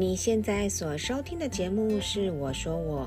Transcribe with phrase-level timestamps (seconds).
[0.00, 3.04] 你现在所收听的节目是《我说我》，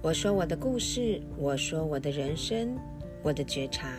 [0.00, 2.74] 我说我的故事，我说我的人生，
[3.22, 3.90] 我的觉察。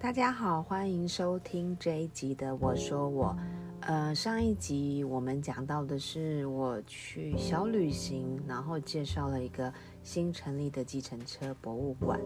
[0.00, 3.26] 大家好，欢迎收听这一集的《我说我》。
[3.82, 9.72] 呃，上一集我们讲到的是我去小旅行，然后介绍了一个
[10.02, 12.18] 新成立的计程车博物馆。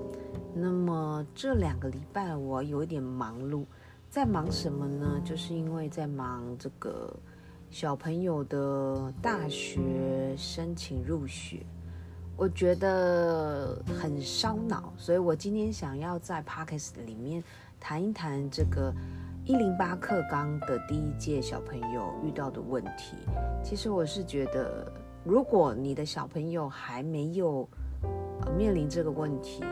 [0.55, 3.65] 那么这两个礼拜我有一点忙碌，
[4.09, 5.21] 在忙什么呢？
[5.25, 7.15] 就是因为在忙这个
[7.71, 11.65] 小朋友的大学申请入学，
[12.37, 17.43] 我觉得很烧脑，所以我今天想要在 Podcast 里面
[17.79, 18.93] 谈一谈这个。
[19.47, 23.15] 一零八课纲的第一届小朋友遇到的问题，
[23.63, 24.91] 其实我是觉得，
[25.25, 27.67] 如果你的小朋友还没有
[28.59, 29.65] 面临这个问题，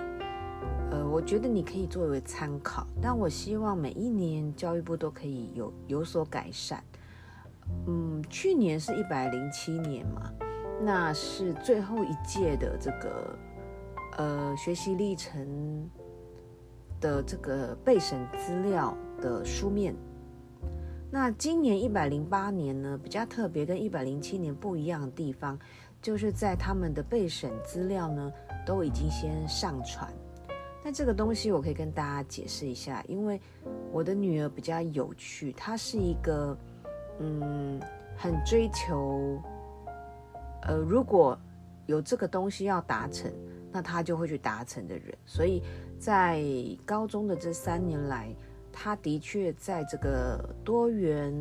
[0.91, 2.87] 呃，我觉得你可以作为参考。
[3.03, 6.83] 但我希望每一年教育部都可以有有所改善。
[7.87, 10.33] 嗯，去年是一百零七年嘛，
[10.81, 13.39] 那是最后一届的这个
[14.17, 15.89] 呃学习历程
[16.99, 19.95] 的这个备审资料的书面，
[21.15, 25.59] 那今年一百零八年呢，比较特别，跟一百零七年不一样的地方，
[26.01, 28.33] 就是在他们的备审资料呢，
[28.65, 30.11] 都已经先上传。
[30.83, 33.39] 那这个东西我可以跟大家解释一下，因为
[33.93, 36.57] 我的女儿比较有趣，她是一个
[37.19, 37.79] 嗯，
[38.17, 39.39] 很追求，
[40.63, 41.39] 呃，如果
[41.85, 43.31] 有这个东西要达成，
[43.71, 45.63] 那她就会去达成的人，所以
[45.99, 46.43] 在
[46.87, 48.35] 高中的这三年来。
[48.73, 51.33] 他的确在这个多元，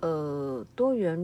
[0.00, 1.18] 呃，多元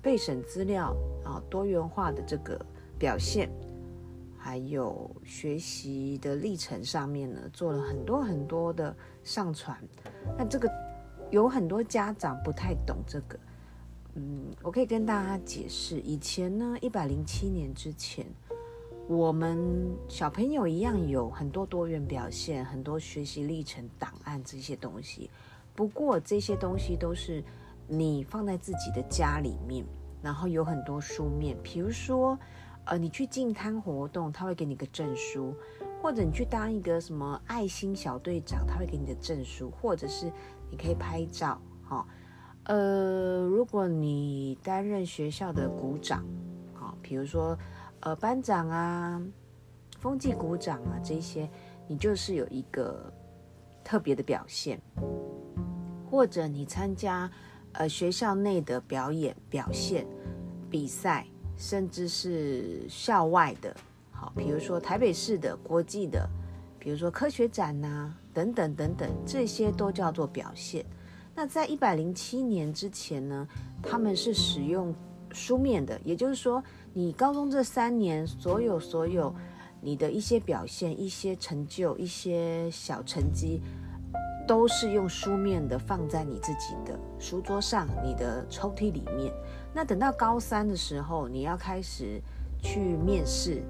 [0.00, 2.58] 备审资料啊，多元化的这个
[2.98, 3.50] 表现，
[4.38, 9.76] 还有学习的历程上面呢，做了很多很多的上传。
[10.38, 10.70] 那这个
[11.30, 13.38] 有很多家长不太懂这个，
[14.14, 18.24] 嗯，我可以跟大家解释，以前呢，一百零七年之前。
[19.08, 25.30] 我们小朋友一样有很多多元表现，很多学习历程档案这些东西。
[25.76, 27.40] 不过这些东西都是
[27.86, 29.86] 你放在自己的家里面，
[30.20, 31.56] 然后有很多书面。
[31.62, 32.36] 比如说，
[32.84, 35.54] 呃，你去进摊活动，他会给你个证书；
[36.02, 40.32] 或者你去当一个什么爱心小队长，他会给你的证书；或者是
[40.68, 42.04] 你可以拍照，哈、
[42.64, 46.24] 呃，如果你担任学校的股长，
[46.74, 47.56] 好、比如说。
[48.06, 49.20] 呃，班长啊，
[49.98, 51.50] 风纪股长啊，这些
[51.88, 53.12] 你就是有一个
[53.82, 54.80] 特别的表现，
[56.08, 57.28] 或者你参加
[57.72, 60.06] 呃学校内的表演表现
[60.70, 63.74] 比赛，甚至是校外的，
[64.12, 66.30] 好，比如说台北市的、国际的，
[66.78, 70.86] 比如说科学展呐、啊，等等等等，这些都叫做表现。
[71.34, 73.48] 那在一百零七年之前呢，
[73.82, 74.94] 他们是使用
[75.32, 76.62] 书面的，也就是说。
[76.98, 79.30] 你高中这三年，所有所有
[79.82, 83.60] 你的一些表现、一些成就、一些小成绩，
[84.48, 89.30] 都是用书面的放在你自己的书桌上、你的抽屉里面。
[89.74, 92.18] 那等到高三的时候，你要开始
[92.62, 93.62] 去面试，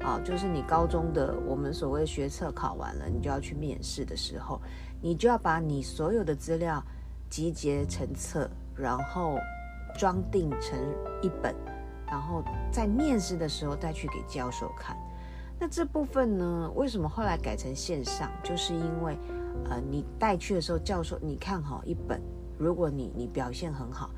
[0.00, 4.60] 啊，就是你高中的我们所谓学测考完了，你就要去面试的时候，
[5.00, 6.82] 你就要把你所有的资料
[7.30, 9.38] 集结成册，然后
[9.96, 10.76] 装订成
[11.22, 11.54] 一本。
[12.14, 14.96] 然后在面试的时候带去给教授看，
[15.58, 18.30] 那这部分呢，为什么后来改成线上？
[18.40, 19.18] 就是因为，
[19.68, 22.22] 呃，你带去的时候，教授你看好一本，
[22.56, 24.10] 如果你你表现很好，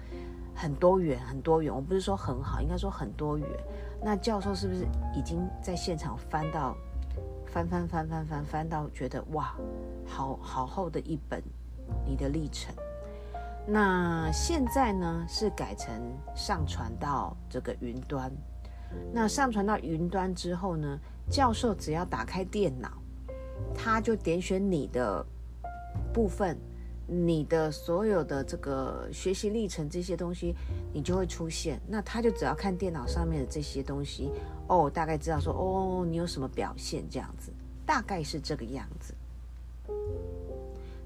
[0.55, 3.49] 很多元很多元，我不是说很好，应该说很多元，
[4.05, 6.77] 那教授是不是已经在现场翻到，
[7.47, 9.57] 翻翻翻翻翻翻到觉得哇，
[10.07, 11.43] 好好厚的一本，
[12.05, 12.75] 你的历程。
[13.69, 15.93] 那现在呢，是改成
[16.37, 18.31] 上传到这个云端。
[19.13, 20.99] 那上传到云端之后呢，
[21.29, 22.89] 教授只要打开电脑，
[23.75, 25.27] 他就点选你的
[26.13, 26.57] 部分，
[27.09, 30.55] 你的所有的这个学习历程这些东西，
[30.93, 31.81] 你就会出现。
[31.89, 34.31] 那他就只要看电脑上面的这些东西，
[34.69, 37.51] 哦，大概知道说，哦，你有什么表现这样子，
[37.85, 39.13] 大概是这个样子。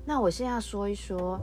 [0.05, 1.41] 那我现在说一说。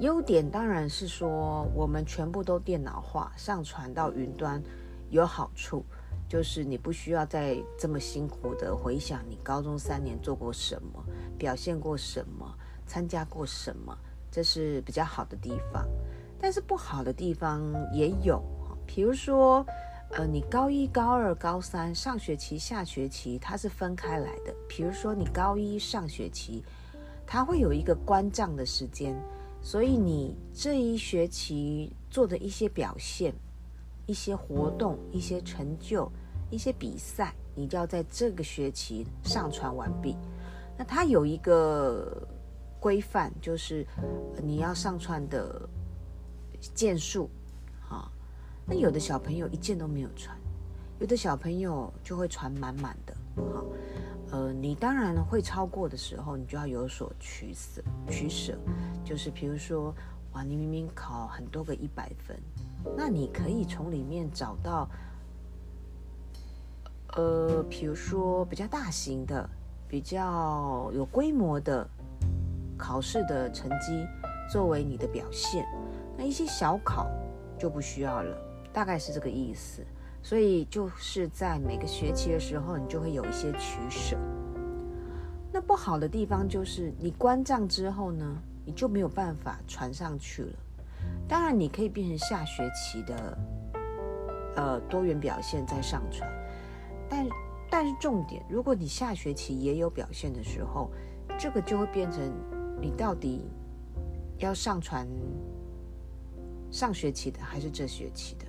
[0.00, 4.62] 优点当然是说，我们全部都电脑化，上传到云端，
[5.10, 5.84] 有好处，
[6.28, 11.04] 就是你不需要再这么辛苦的回想你高中三年做过什么，
[11.36, 12.54] 表现过什么，
[12.86, 13.96] 参加过什么，
[14.30, 15.84] 这是比较好的地方。
[16.40, 17.60] 但是不好的地方
[17.92, 18.40] 也有，
[18.86, 19.66] 比如说，
[20.12, 24.54] 呃，你高一、高二、高三上学期、下学期它是分开来的。
[24.68, 26.62] 比如说你高一上学期，
[27.26, 29.20] 它会有一个关账的时间，
[29.68, 33.34] 所以你这一学期做的一些表现、
[34.06, 36.10] 一些活动、一些成就、
[36.48, 40.16] 一些比赛，你就要在这个学期上传完毕。
[40.78, 42.26] 那它有一个
[42.80, 43.86] 规范，就是
[44.42, 45.68] 你要上传的
[46.74, 47.28] 件数。
[47.86, 48.10] 哈
[48.64, 50.34] 那有的小朋友一件都没有传，
[50.98, 53.62] 有的小朋友就会传满满的，哈，
[54.30, 58.58] 呃，你当然会超过的时候，你就要有所取舍，取舍，
[59.04, 59.94] 就是比如说，
[60.32, 62.36] 哇，你明明考很多个一百分，
[62.96, 64.86] 那你可以从里面找到，
[67.16, 69.48] 呃，比如说比较大型的、
[69.88, 71.88] 比较有规模的
[72.76, 74.06] 考试的成绩
[74.52, 75.66] 作为你的表现，
[76.18, 77.08] 那一些小考
[77.58, 78.36] 就不需要了。
[78.74, 79.82] 大概是这个意思，
[80.22, 84.16] 所以就是在每个学期的时候，你就会有一些取舍。
[85.52, 90.52] 那不好的地方就是你关账之后呢，你就没有办法传上去了。
[91.26, 93.38] 当然，你可以变成下学期的
[94.56, 96.28] 呃多元表现再上传，
[97.08, 97.26] 但
[97.70, 100.90] 但是重点，如果你下学期也有表现的时候，
[101.38, 102.20] 这个就会变成
[102.80, 103.48] 你到底
[104.38, 105.06] 要上传
[106.70, 108.44] 上学期的还是这学期的？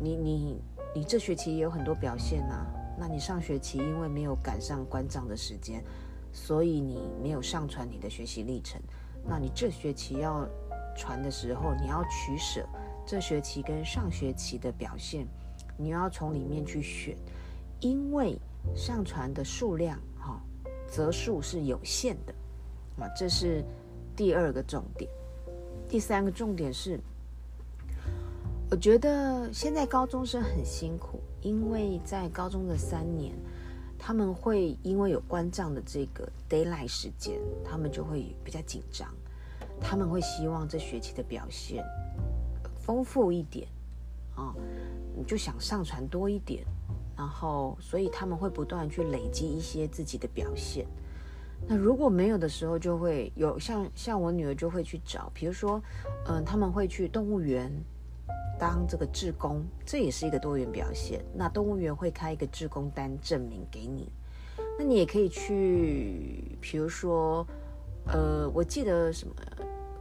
[0.00, 0.60] 你你
[0.94, 2.66] 你这学期也有很多表现啊，
[2.98, 5.82] 那你上学期因为没有赶上关账的时间，
[6.32, 8.80] 所以你没有上传你的学习历程。
[9.24, 10.46] 那你这学期要
[10.96, 12.66] 传的时候，你要取舍
[13.06, 15.26] 这学期跟上学期的表现，
[15.76, 17.16] 你要从里面去选，
[17.80, 18.38] 因为
[18.74, 20.40] 上传的数量哈
[20.88, 22.34] 则数是有限的
[23.02, 23.64] 啊，这是
[24.14, 25.10] 第二个重点。
[25.88, 27.00] 第三个重点是。
[28.70, 33.32] 我觉得现在高中生很辛苦，因为在高中的三年，
[33.96, 39.08] 他们会因为有关账的这个 deadline 时间，他们就会比较紧张，
[39.80, 41.84] 他们会希望这学期的表现
[42.74, 43.68] 丰富一点
[44.34, 44.52] 啊，
[45.16, 46.64] 你就想上传多一点，
[47.16, 50.84] 然后所以他们会不断去累积一些自己的表现。
[51.68, 55.80] 那如果没有的时候，就会有像像我女儿就会去找，比如说，
[56.26, 57.70] 嗯，他们会去动物园。
[58.58, 61.24] 当这个志工，这也是一个多元表现。
[61.34, 64.10] 那动物园会开一个志工单证明给你，
[64.78, 67.46] 那你也可以去，比如说，
[68.06, 69.34] 呃，我记得什么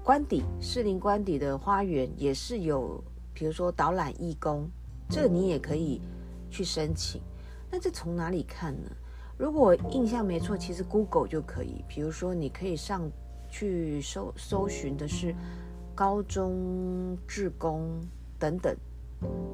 [0.04, 3.04] 官邸士林官邸的花园也是有，
[3.34, 4.70] 比如说导览义工，
[5.10, 6.02] 这你也可以
[6.50, 7.22] 去申请。
[7.72, 8.90] 那这从哪里看呢？
[9.36, 11.84] 如果印象没错，其实 Google 就可以。
[11.88, 13.10] 比如说，你可以上
[13.50, 15.34] 去搜搜寻的是
[15.96, 18.00] 高中志工。
[18.44, 18.76] 等等，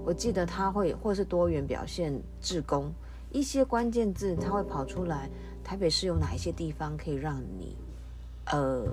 [0.03, 2.91] 我记得他会或是多元表现志工
[3.31, 5.29] 一些关键字，他会跑出来。
[5.63, 7.77] 台北市有哪一些地方可以让你
[8.45, 8.87] 呃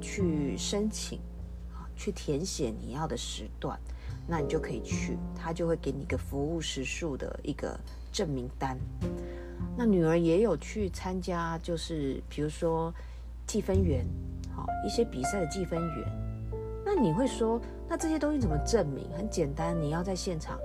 [0.00, 1.18] 去申请，
[1.96, 3.76] 去填写你要的时段，
[4.28, 7.76] 那你就可以去，他就会给你一个服务时数的一个
[8.12, 8.78] 证明单。
[9.76, 12.94] 那女儿也有去参加，就是比如说
[13.44, 14.06] 计分员，
[14.54, 16.32] 好一些比赛的计分员。
[16.84, 17.60] 那你会说，
[17.92, 19.06] 那这些东西怎么证明？
[19.14, 20.58] 很简单，你要在现场，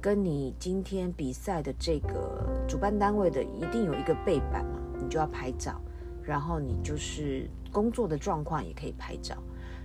[0.00, 5.80] 跟你今天比赛的这个主办单位的一定有一个背板嘛，你就要拍照，
[6.22, 9.34] 然后你就是工作的状况也可以拍照。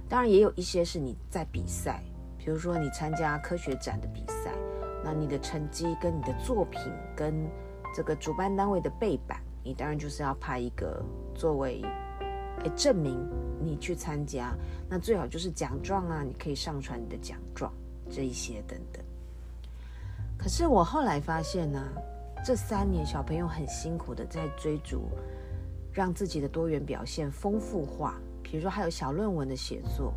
[0.07, 2.03] 当然也有一些是你在比赛，
[2.37, 4.51] 比如说你参加科学展的比赛，
[5.03, 6.79] 那你的成绩跟你的作品
[7.15, 7.33] 跟
[7.91, 11.81] 这个主办单位的背板，你当然就是要拍一个作为。
[12.63, 13.17] 哎，证明
[13.63, 14.55] 你去参加，
[14.89, 17.71] 那最好就是奖状啊，你可以上传你的奖状
[18.09, 19.03] 这一些等等。
[20.37, 21.81] 可是我后来发现呢、
[22.43, 25.09] 这三年小朋友很辛苦的在追逐，
[25.93, 28.19] 让自己的多元表现丰富化。
[28.41, 30.13] 比如说还有小论文的写作，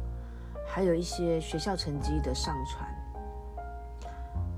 [0.67, 2.89] 还有一些学校成绩的上传，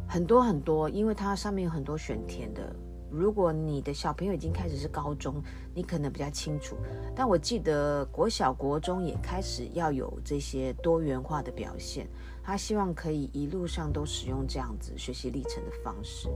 [0.08, 2.74] 很多很多，因为它上面有很多选填的。
[3.10, 5.42] 如果你的小朋友已经开始是高中，
[5.74, 6.76] 你可能比较清楚。
[7.14, 12.06] 但我记得国小、国中也开始要有这些多元化的表现。
[12.42, 16.28] 他希望可以一路上都使用这样子学习历程的方式。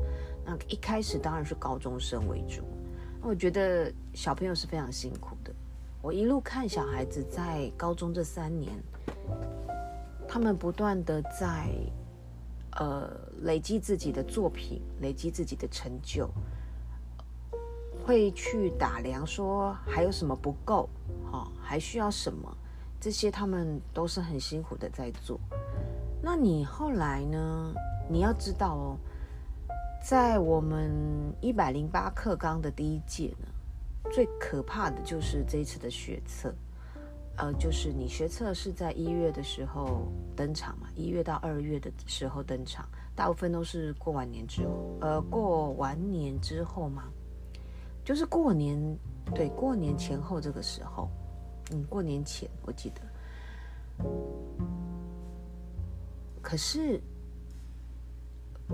[0.44, 2.62] 那一开始当然是高中生为主。
[3.20, 5.50] 那我觉得小朋友是非常辛苦的。
[6.02, 8.72] 我一路看小孩子在高中这三年，
[10.28, 11.70] 他们不断的在
[12.72, 13.08] 呃
[13.42, 16.28] 累积自己的作品，累积自己的成就。
[18.04, 20.88] 会去打量说还有什么不够，
[21.30, 22.56] 哈，还需要什么？
[23.00, 25.40] 这些他们都是很辛苦的在做。
[26.22, 27.74] 那你后来呢？
[28.08, 28.98] 你要知道哦，
[30.04, 30.92] 在我们
[31.40, 33.46] 一百零八课纲的第一届呢，
[34.10, 36.52] 最可怕的就是这一次的学测，
[37.36, 47.04] 呃，就是你学测是在一月的时候登场嘛，一月到二月的时候登场，大部分都是过完年之后，呃，过完年之后嘛，
[48.04, 48.98] 就是过年，
[49.34, 51.08] 对，过年前后这个时候，
[51.72, 54.04] 嗯，过年前我记得，
[56.40, 57.00] 可是。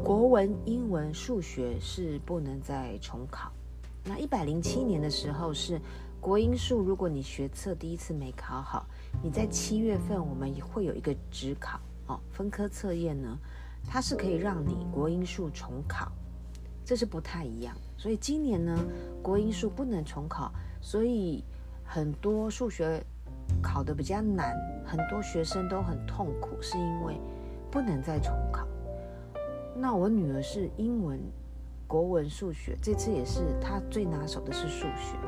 [0.04, 3.50] 国文、英文、数学是不能再重考。
[4.04, 5.80] 那一百零七年的时候是
[6.20, 8.86] 国英数，如果你学测第一次没考好，
[9.24, 13.36] 你在七月份我们也会有一个指考哦，分科测验呢，
[13.88, 16.12] 它是可以让你国英数重考，
[16.84, 17.76] 这是不太一样。
[17.98, 18.78] 所以今年呢，
[19.20, 20.50] 国英数不能重考，
[20.80, 21.44] 所以
[21.84, 23.04] 很多数学
[23.60, 27.20] 考得比较难，很多学生都很痛苦，是因为
[27.70, 28.66] 不能再重考。
[29.74, 31.20] 那我女儿是英文、
[31.86, 35.18] 国文、数学，这次也是她最拿手的是数学，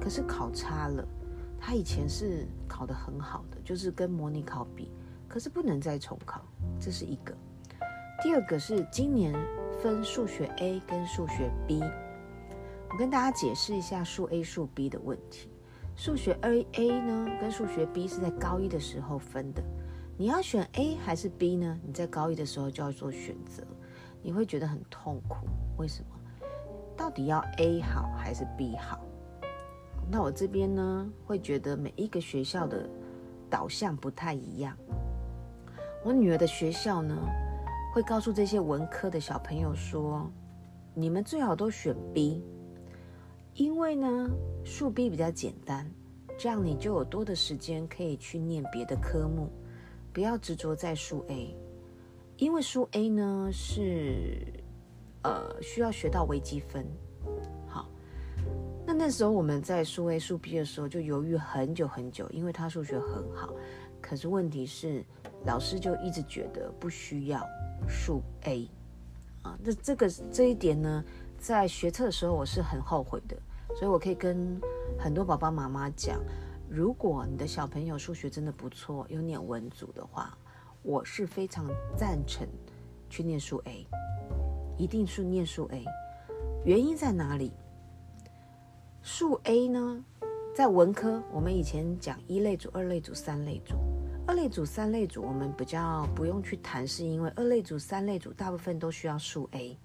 [0.00, 1.04] 可是考差了。
[1.58, 4.90] 她以前是考得很好的，就是跟模拟考比，
[5.28, 6.40] 可是不能再重考，
[6.78, 7.34] 这是一个。
[8.22, 9.34] 第二个是今年
[9.82, 11.82] 分数学 A 跟数学 B，
[12.92, 15.48] 我跟大家解释一下数 A 数 B 的问题。
[15.94, 19.62] 数学 A A 呢跟数学 B 是在高一的时候分的，
[20.16, 21.78] 你要选 A 还是 B 呢？
[21.86, 23.62] 你在高一的时候就要做选择。
[24.22, 25.46] 你会觉得很痛苦，
[25.78, 26.46] 为什么？
[26.96, 29.00] 到底要 A 好还是 B 好？
[30.10, 32.88] 那我这边呢，会觉得每一个学校的
[33.48, 34.76] 导向不太一样。
[36.04, 37.16] 我女儿的学校呢，
[37.94, 40.30] 会告诉这些文科的小朋友说：
[40.92, 42.42] 你们最好都选 B，
[43.54, 44.30] 因为呢，
[44.64, 45.90] 数 B 比较简单，
[46.38, 49.50] 这样你就有多的时间可以去念别的科目，
[50.12, 51.54] 不要执着在数 A。
[52.38, 54.46] 因为数 A 呢是，
[55.22, 56.86] 呃，需要学到微积分，
[57.68, 57.86] 好，
[58.86, 63.52] 那那时候我们在数 A 数 B 的时候就犹豫很久很久，因为他数学很好，
[64.00, 65.04] 可是问题是
[65.44, 67.46] 老师就一直觉得不需要
[67.86, 68.66] 数 A，
[69.42, 71.04] 啊，那这个这一点呢，
[71.40, 73.36] 在学测的时候我是很后悔的，
[73.74, 74.60] 所以我可以跟
[74.98, 76.20] 很多爸爸妈妈讲，
[76.68, 80.36] 如果你的小朋友数学真的不错，有念文组的话。
[80.82, 82.48] 我是非常赞成
[83.10, 83.86] 去念数 A，
[84.78, 85.84] 一定是念数 A。
[86.64, 87.52] 原因在哪里？
[89.02, 90.02] 数 A 呢，
[90.54, 93.74] 在文科，我们以前讲一类组、二类组、三类组。
[94.26, 99.78] 二类组、三类组，我们比较不用去谈，是因为二类组、三类组大部分都需要数 A。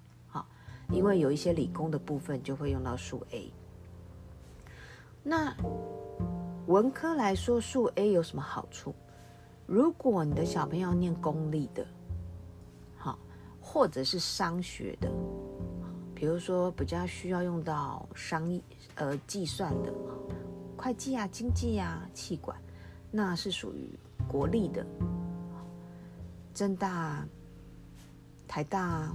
[0.90, 3.52] 因为有一些理工的部分就会用到数 A。
[5.24, 5.56] 那
[6.68, 8.94] 文科来说，数 A 有什么好处？
[9.66, 11.86] 如果你的小朋友念公立的，
[12.98, 13.18] 好，
[13.60, 15.12] 或者是商学的，
[16.14, 18.62] 比如说比较需要用到商业
[18.94, 19.92] 呃计算的，
[20.78, 22.56] 会计啊、经济啊、气管，
[23.10, 23.90] 那是属于
[24.28, 24.86] 国立的，
[26.54, 27.28] 政大、
[28.48, 29.12] 台大、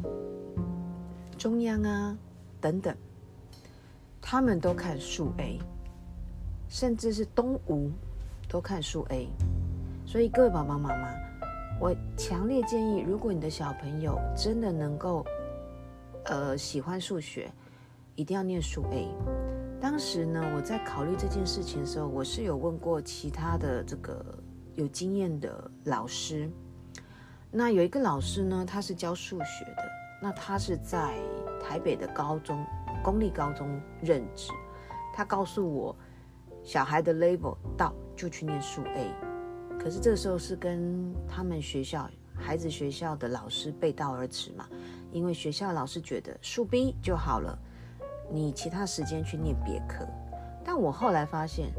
[1.40, 2.14] 中央啊
[2.60, 2.94] 等等，
[4.20, 5.58] 他们都看数 A，
[6.68, 7.90] 甚至是东吴
[8.46, 9.26] 都看数 A。
[10.04, 11.08] 所以各位爸爸妈妈，
[11.80, 15.24] 我强烈建议，如果你的小朋友真的能够，
[16.26, 17.50] 呃，喜欢数学，
[18.16, 19.08] 一定要念数 A。
[19.80, 24.22] 当时呢，我在考虑这件事情的时候，我是有问过其他的这个
[24.74, 26.50] 有经验的老师。
[27.50, 31.18] 那有一个老师呢，他是教数学的，那他是在
[31.62, 32.64] 台北的高中，
[33.02, 34.50] 公立高中任职。
[35.14, 35.96] 他告诉我，
[36.62, 39.14] 小孩的 level 到就去念数 A。
[39.78, 44.68] 可是这时候是跟他们学校孩子学校的老师背道而驰嘛，
[45.10, 47.58] 因为学校老师觉得数 B 就好了，
[48.30, 50.06] 你其他时间去念别科。
[50.62, 51.72] 但我后来发现，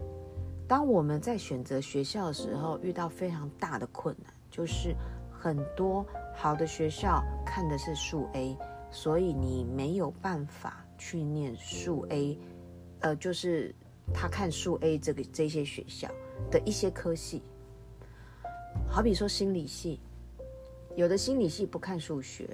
[0.67, 4.95] 当我们在选择学校的时候，遇到非常大的困难，就是
[5.41, 6.05] 很多
[6.35, 8.55] 好的学校看的是数 A，
[8.91, 12.37] 所以你没有办法去念数 A，
[12.99, 13.73] 呃，就是
[14.13, 16.07] 他看数 A 这个这些学校
[16.51, 17.41] 的一些科系。
[18.87, 19.99] 好比说心理系，
[20.95, 22.47] 有的心理系不看数学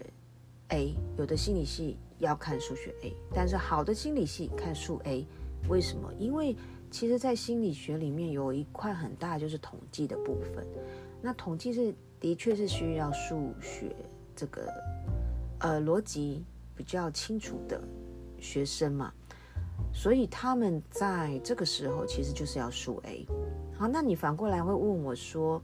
[0.69, 5.27] A，有的心理系要看数学 A，但是好的心理系看数 A，
[5.67, 6.09] 为什么？
[6.17, 6.55] 因为
[6.89, 10.65] 其实，在心理学里面有一块很大就是统计的部分，
[11.21, 13.95] 那统计是的确是需要数学
[14.35, 14.71] 这个
[15.59, 16.43] 呃逻辑
[16.75, 17.81] 比较清楚的
[18.39, 19.11] 学生嘛，
[19.93, 23.25] 所以他们在这个时候其实就是要数 A。
[23.77, 25.61] 好，那你反过来会问我说，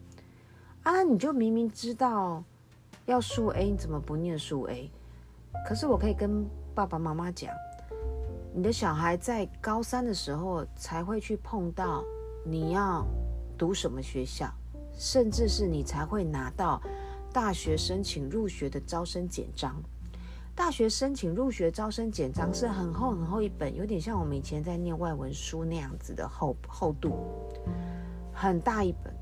[0.83, 2.43] 啊，你就明明知道
[3.05, 4.91] 要数 A，你怎么不念数 A？
[5.67, 6.45] 可是我可以跟
[6.75, 7.53] 爸爸妈妈讲，
[8.53, 12.03] 你的小孩在高三的时候才会去碰到
[12.45, 13.05] 你要
[13.57, 14.48] 读什么学校，
[14.97, 16.81] 甚至是你才会拿到
[17.31, 19.75] 大学申请入学的招生简章。
[20.55, 27.17] 大学申请入学招生简章是很厚很厚一本，有点像我们以前在念外文书那样子的厚厚度，
[28.33, 29.13] 很大一本，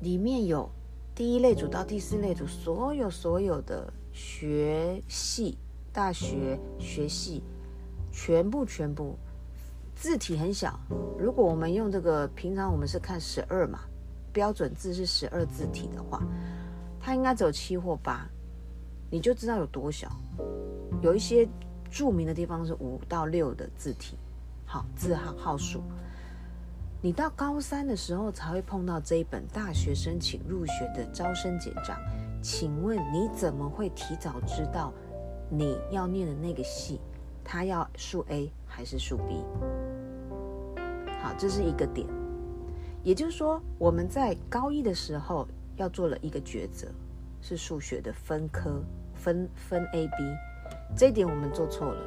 [0.00, 0.68] 里面有。
[1.14, 5.56] 第一类组到第四类组，所有所有的学系、
[5.90, 7.42] 大学学系，
[8.12, 9.16] 全部全部
[9.94, 10.78] 字体很小。
[11.18, 13.80] 如果我们用这个，平常我们是看十二嘛，
[14.36, 16.22] 标准字是十二字体的话，
[17.00, 18.28] 它应该只有七或八，
[19.10, 20.12] 你就知道有多小。
[21.00, 21.48] 有一些
[21.90, 24.18] 著名的地方是五到六的字体，
[24.66, 25.80] 好，字号号数。
[27.00, 31.98] 你到高三的时候才会碰到这一本大学申请入学的招生简章，
[32.42, 34.92] 请问你怎么会提早知道
[35.48, 37.00] 你要念的那个系，
[37.42, 39.42] 他要数 A 还是数 B？
[41.22, 42.06] 好，这是一个点。
[43.06, 45.46] 也就是说，我们在高一的时候
[45.76, 46.88] 要做了一个抉择，
[47.40, 48.82] 是数学的分科
[49.14, 50.12] 分分 A、B，
[50.96, 52.02] 这一点我们做错了。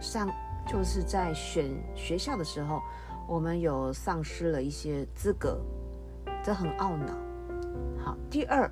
[0.00, 0.28] 上
[0.66, 2.80] 就是在选学校的时候。
[3.28, 5.60] 我们有丧失了一些资格，
[6.42, 7.16] 这很懊恼。
[7.96, 8.68] 好，第二，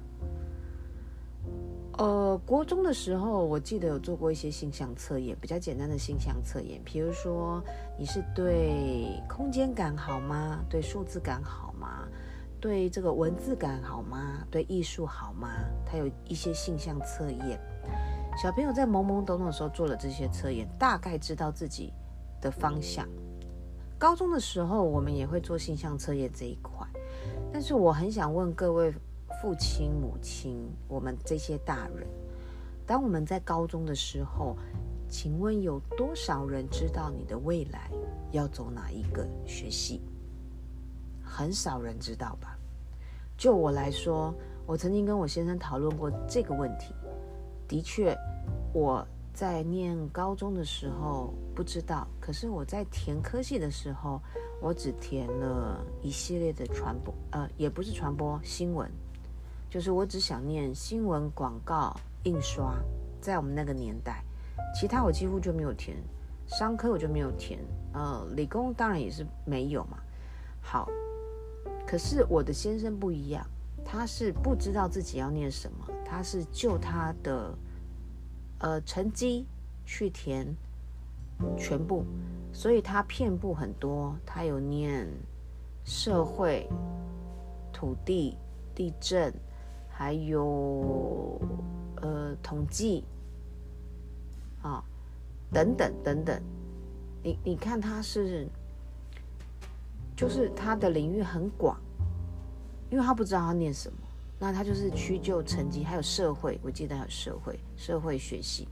[1.96, 7.62] 呃，国中的时候，我记得有做过一些性向测验，比较简单的性向测验，比如说
[7.96, 10.58] 你是对空间感好吗？
[10.68, 11.67] 对数字感好？
[12.60, 14.44] 对这个文字感好吗？
[14.50, 15.48] 对艺术好吗？
[15.86, 17.60] 它有一些性向测验，
[18.36, 21.92] 小朋友在懵懵懂懂的时候做了这些测验，大概知道自己
[22.40, 23.08] 的方向。
[23.98, 26.86] 高中的时候，我们也会做性向测验这一块，
[27.52, 28.92] 但是我很想问各位
[29.40, 32.06] 父亲、母亲，我们这些大人，
[32.86, 34.56] 当我们在高中的时候，
[35.08, 37.90] 请问有多少人知道你的未来
[38.32, 40.02] 要走哪一个学系？
[41.28, 42.56] 很少人知道吧？
[43.36, 44.34] 就我来说，
[44.66, 46.94] 我曾经跟我先生讨论过这个问题，
[47.68, 48.16] 的确，
[48.72, 49.06] 我。
[49.34, 54.20] 在念高中的时候不知道，可是我在填科系的时候，
[54.60, 58.90] 我只填了一系列的传播，呃，也不是传播新闻，
[59.70, 62.74] 就是我只想念新闻、广告、印刷，
[63.20, 64.24] 在我们那个年代，
[64.74, 65.96] 其他我几乎就没有填，
[66.48, 67.60] 商科我就没有填，
[67.92, 69.98] 呃，理工当然也是没有嘛。
[70.60, 70.88] 好，
[71.88, 73.46] 可是我的先生不一样，
[73.82, 77.56] 他是不知道自己要念什么，他是就他的。
[78.60, 79.46] 呃，成绩
[79.86, 80.44] 去填
[81.56, 82.04] 全部，
[82.52, 84.16] 所以他遍布很多。
[84.26, 85.08] 他有念
[85.84, 86.68] 社会、
[87.72, 88.36] 土地、
[88.74, 89.32] 地震，
[89.88, 91.40] 还有
[92.02, 93.04] 呃统计
[94.60, 94.82] 啊
[95.52, 96.42] 等等等等。
[97.22, 98.48] 你你看他是，
[100.18, 101.80] 就是他的领域很广，
[102.90, 103.96] 因为他不知道他念什么。
[104.36, 108.66] 那他就是屈就成绩，还有社会，我记得还有社会，社会学习。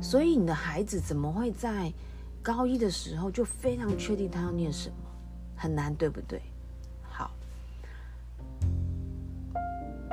[0.00, 1.92] 所以你的孩子怎么会在
[2.40, 4.96] 高一的时候就非常确定他要念什么？
[5.56, 6.40] 很难，对不对？
[7.02, 7.32] 好，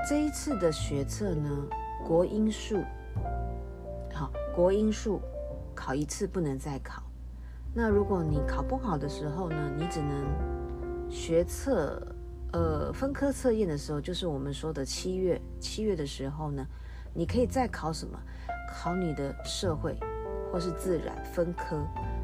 [0.10, 1.68] 这一次的学测呢，
[2.04, 2.82] 国英数，
[4.12, 5.22] 好，国英数
[5.76, 7.04] 考一次不能再考。
[7.74, 12.02] 那如果你考不好的时候呢，你只能学测。
[12.54, 16.68] 呃，分科测验的时候，就是我们说的七月，七月的时候呢，
[17.14, 18.20] 你可以再考什么？
[18.70, 19.98] 考你的社会
[20.52, 21.82] 或是自然分科。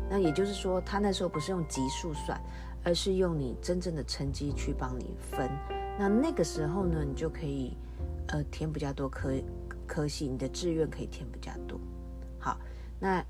[0.10, 2.38] 那也就是说，他那时候不是用级数算，
[2.84, 5.50] 而是用你真正的成绩去帮你分。
[5.98, 7.78] 那那个时候呢，你就可以
[8.28, 9.32] 呃填比较多科
[9.88, 11.80] 科系，你的志愿可以填比较多。
[12.38, 12.60] 好，
[13.00, 13.24] 那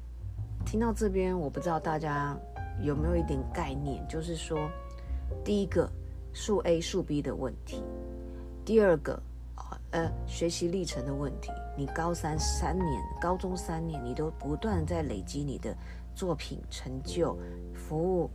[0.67, 2.37] 听到这边，我不知道大家
[2.83, 4.69] 有没有一点概念，就是说，
[5.43, 5.89] 第一个。
[6.33, 7.81] 数 A 数 B 的问题，
[8.63, 9.19] 第二个，
[9.89, 11.49] 呃，学习历程的问题。
[11.75, 15.75] 你高三三年，高中三年，你都不断在累积你的
[16.13, 17.35] 作品成就、
[17.73, 18.29] 服务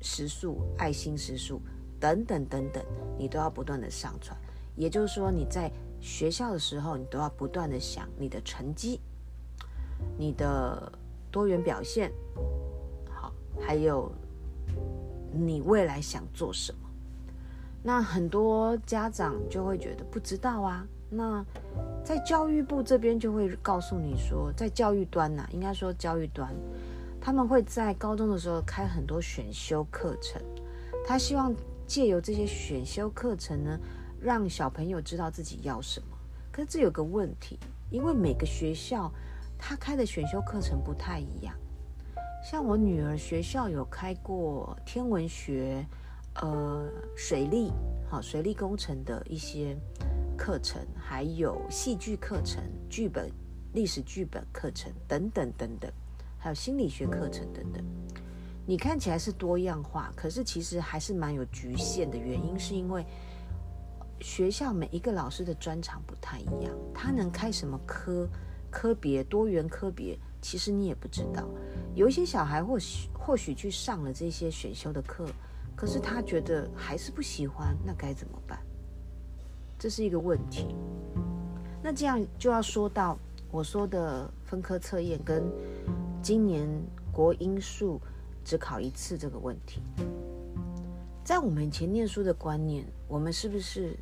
[0.00, 1.62] 时数、爱心时数
[2.00, 2.84] 等等等等，
[3.16, 4.36] 你都要不断的上传。
[4.74, 5.70] 也就是说，你在
[6.00, 9.00] 学校的时候，你都要不断的想你的成绩、
[10.18, 10.90] 你的
[11.34, 12.12] 多元表现，
[13.10, 14.08] 好，还有
[15.32, 16.78] 你未来想做什么。
[17.82, 20.86] 那很多家长就会觉得不知道啊。
[21.10, 21.44] 那
[22.04, 26.54] 在教育部这边就会告诉你说，在教育端呐、应该说教育端，
[27.20, 30.40] 他们会在高中的时候开很多选修课程。
[31.04, 31.52] 他希望
[31.84, 33.76] 借由这些选修课程呢，
[34.20, 36.06] 让小朋友知道自己要什么。
[36.52, 37.58] 可是这有个问题，
[37.90, 39.12] 因为每个学校
[39.66, 41.56] 他开的选修课程不太一样。
[42.44, 45.82] 像我女儿学校有开过天文学、
[46.34, 47.72] 呃水利、
[48.06, 49.74] 好水利工程的一些
[50.36, 53.30] 课程，还有戏剧课程、剧本、
[53.72, 55.90] 历史剧本课程等等等等，
[56.36, 57.82] 还有心理学课程等等。
[58.66, 62.18] 你看起来是多样化，可是其实还是蛮有局限的。
[62.18, 63.02] 原因是因为
[64.20, 68.28] 学校每一个老师的专长不太一样，他能开什么科
[68.74, 71.48] 科别多元科别，其实你也不知道。
[71.94, 75.24] 有一些小孩或许或许去上了这些选修的课，
[75.76, 78.58] 可是他觉得还是不喜欢，那该怎么办？
[79.78, 80.74] 这是一个问题。
[81.80, 83.16] 那这样就要说到
[83.52, 85.44] 我说的分科测验跟
[86.20, 86.68] 今年
[87.12, 88.00] 国英数。
[88.46, 89.80] 只考一次这个问题，
[91.24, 93.96] 在我们以前念书的观念，我们是不是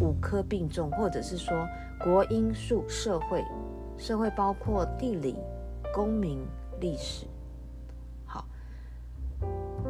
[0.00, 1.66] 五科并重，或者是说
[1.98, 3.42] 国英数社会，
[4.02, 5.36] 社会包括地理、
[5.94, 6.44] 公民、
[6.80, 7.24] 历史？
[8.26, 8.44] 好，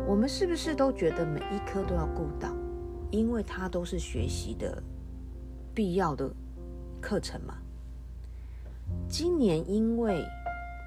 [0.06, 2.54] 我们是不是都觉得每一科都要顾到，
[3.10, 4.82] 因为它都是学习的
[5.74, 6.30] 必要的
[7.00, 7.54] 课程嘛？
[9.08, 10.22] 今年因为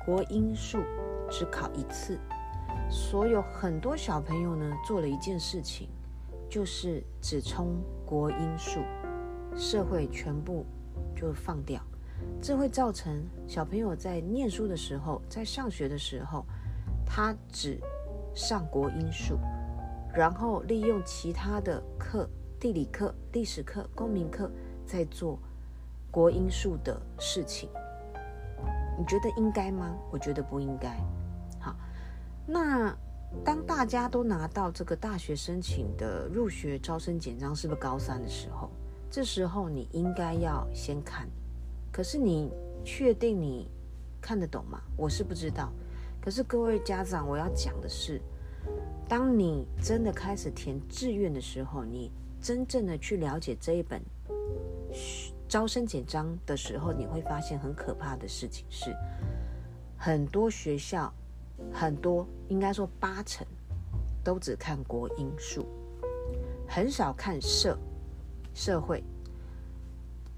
[0.05, 0.77] 国英数
[1.27, 2.19] 只考一次。
[2.91, 5.89] 所有很多小朋友呢，做了一件事情，
[6.47, 8.81] 就是只冲国英数，
[9.55, 10.63] 社会全部
[11.15, 11.81] 就放掉，
[12.41, 16.45] 这会造成小朋友在念书的时候，在上学的时候，
[17.05, 17.79] 他只
[18.33, 19.37] 上国英数，
[20.13, 24.51] 然后利用其他的课，地理课、历史课、公民课，
[24.85, 25.39] 在做
[26.11, 27.69] 国英数的事情。
[28.97, 29.93] 你觉得应该吗？
[30.11, 30.97] 我觉得不应该。
[31.59, 31.75] 好
[32.45, 32.95] 那
[33.43, 38.69] 当大家都拿到这个大学申请的入学招生简章，是不是高三的时候？
[39.09, 41.27] 这时候你应该要先看。
[41.95, 42.51] 可是你
[42.83, 43.71] 确定你
[44.19, 44.81] 看得懂吗？
[44.97, 45.71] 我是不知道。
[46.19, 48.19] 可是各位家长，我要讲的是，
[49.07, 54.01] 当你真的开始填志愿的时候，你真正的去了解这一本
[55.47, 58.93] 招生简章的时候，你会发现很可怕的事情是，
[59.97, 61.13] 很多学校。
[61.71, 63.47] 很多应该说八成
[64.21, 65.65] 都只看国英数，
[66.67, 67.79] 很少看社
[68.53, 69.01] 社会，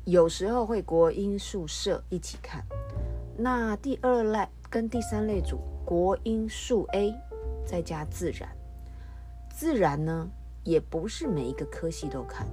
[0.08, 2.66] 有时候会国英数社一起看。
[3.38, 7.14] 那第二类跟第三类组国英数 A
[7.66, 8.48] 再加自然，
[9.54, 10.30] 自然呢
[10.64, 12.48] 也不是每一个科系都看。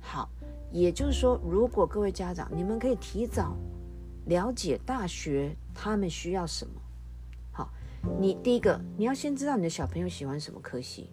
[0.00, 0.28] 好，
[0.72, 3.56] 也就是说，如果各位家长你们可以提早
[4.26, 6.72] 了解大学他们需要什么。
[7.52, 7.70] 好
[8.18, 11.10] 你第一个，你要先知道你的小朋友喜欢什么科系。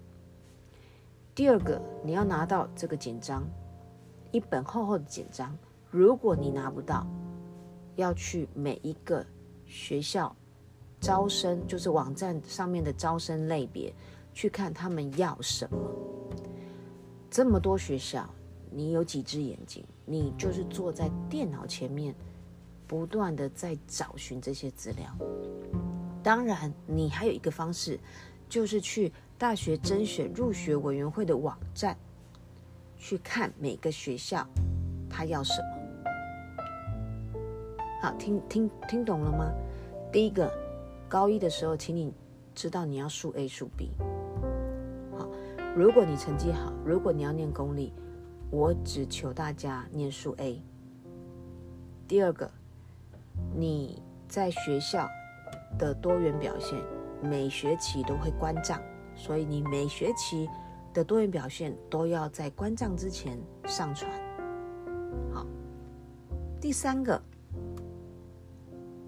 [1.35, 3.43] 第二个，你要拿到这个简章，
[4.31, 5.57] 一本厚厚的简章。
[5.89, 7.05] 如果你拿不到，
[7.95, 9.25] 要去每一个
[9.65, 10.33] 学校
[10.99, 13.93] 招生，就是网站上面的招生类别，
[14.33, 15.77] 去看他们要什么。
[17.29, 18.29] 这么多学校，
[18.69, 19.85] 你有几只眼睛？
[20.05, 22.15] 你就是坐在电脑前面，
[22.87, 25.13] 不断的在找寻这些资料。
[26.23, 27.99] 当然，你还有一个方式，
[28.47, 31.97] 就是去大学甄选入学委员会的网站，
[33.01, 34.47] 去看每个学校
[35.09, 35.67] 他要什么。
[38.01, 39.51] 好，听听听懂了吗？
[40.11, 40.49] 第一个，
[41.09, 42.13] 高一的时候，请你
[42.53, 43.89] 知道你要数 A 数 B。
[45.17, 45.27] 好，
[45.75, 47.91] 如果你成绩好，如果你要念公立，
[48.51, 50.61] 我只求大家念数 A。
[52.07, 52.49] 第二个，
[53.55, 55.09] 你在学校。
[55.79, 56.77] 的多元表现，
[57.23, 58.79] 每学期都会关账，
[59.15, 60.49] 所以你每学期
[60.93, 64.11] 的多元表现都要在关账之前上传。
[65.33, 65.45] 好，
[66.59, 67.21] 第三个，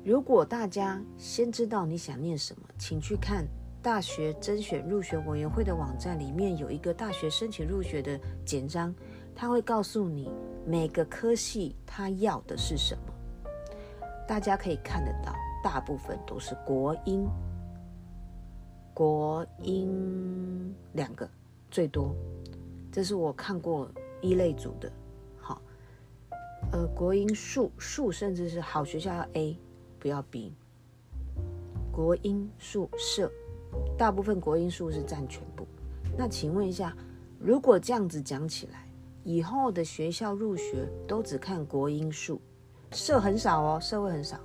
[0.04, 3.46] 如果大家先知道你想念什么，请去看
[3.82, 8.94] 大学甄选入学委员会的网站，里面有一个大学申请入学的简章，
[9.36, 10.32] 他会告诉你
[10.66, 13.14] 每个科系他要的是什么，
[14.28, 15.34] 大家可以看得到。
[15.64, 17.26] 大部分都是国英，
[18.94, 21.26] 国英两个
[21.74, 22.16] 最多，
[22.92, 23.90] 这是我看过
[24.22, 24.92] 一类组的。
[25.40, 25.60] 好，
[26.72, 29.58] 呃，国英数数甚至是好学校要 A，
[29.98, 30.54] 不要 B。
[31.92, 33.32] 国英数社，
[33.98, 35.66] 大部分国英数是占全部。
[36.16, 36.96] 那请问一下，
[37.40, 38.88] 如果这样子讲起来，
[39.24, 42.40] 以后的学校入学都只看国英数，
[42.92, 44.40] 社很少哦，社会很少。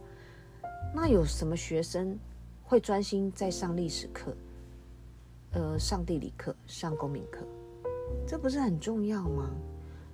[0.94, 2.18] 那有什么学生
[2.62, 4.34] 会专心在上历史课，
[5.52, 7.46] 呃，上地理课，上公民课？
[8.26, 9.50] 这不是很重要吗？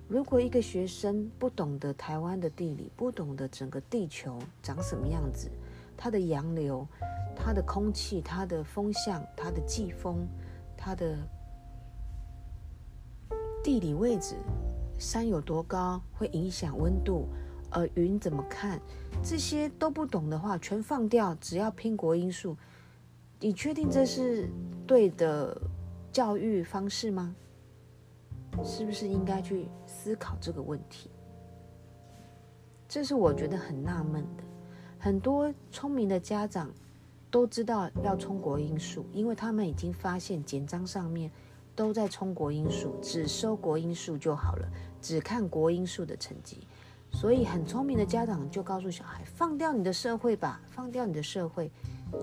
[0.07, 5.49] 如果一个学生不懂得台湾的地理，不懂得整个地球长什么样子，
[5.97, 6.87] 它的洋流、
[7.35, 10.25] 它的空气、它的风向、它的季风、
[10.77, 11.17] 它的
[13.61, 14.35] 地理位置，
[14.97, 17.27] 山有多高会影响温度，
[17.71, 18.79] 呃，云怎么看，
[19.21, 22.55] 这些都不懂的话，全放掉，只要拼国英数，
[23.39, 24.49] 你确定这是
[24.87, 25.59] 对的
[26.11, 27.35] 教育方式吗？
[28.63, 31.09] 是不是应该去思考这个问题？
[32.87, 34.43] 这是我觉得很纳闷的。
[34.97, 36.71] 很多聪明的家长
[37.29, 41.29] 都知道要冲国英数，因为他们已经发现简章上面
[41.75, 44.67] 都在冲国英数，只收国英数就好了，
[45.01, 46.65] 只看国英数的成绩。
[47.11, 51.69] 所以很聪明的家长就告诉小孩：放掉你的社会吧，放掉你的社会，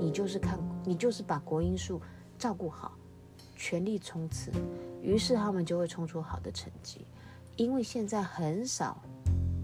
[0.01, 2.01] 你就是看，你就是把国英数
[2.38, 2.92] 照顾好，
[3.57, 4.51] 全力冲刺。
[5.01, 7.07] 于是他们就会冲出好的成绩，
[7.57, 9.03] 因为现在很少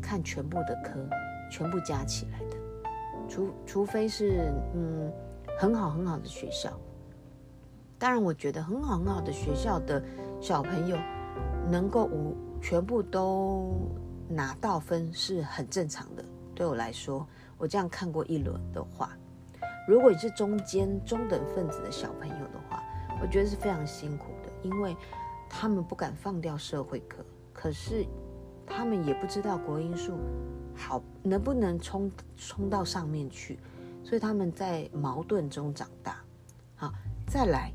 [0.02, 1.08] 看全部的科，
[1.50, 2.56] 全部加起来的，
[3.28, 5.12] 除除非是嗯
[5.58, 6.78] 很好很好的学校。
[7.98, 10.02] 当然，我觉得很好很好的学校的
[10.40, 10.96] 小朋友
[11.68, 13.76] 能够无全部都
[14.28, 16.24] 拿到分是很正常的。
[16.54, 17.26] 对我来说，
[17.56, 19.16] 我这样看过一轮的话，
[19.88, 22.80] 如果你是中间中等分子的小朋友的话，
[23.22, 24.94] 我觉得是非常辛苦的，因为。
[25.50, 27.24] 他们不敢放掉社会课，
[27.54, 28.04] 可是
[28.66, 30.18] 他们也不知道国英数
[30.76, 33.58] 好能不能冲冲到上面去，
[34.04, 36.22] 所以他们在矛盾中长大。
[36.76, 36.92] 好，
[37.26, 37.72] 再来，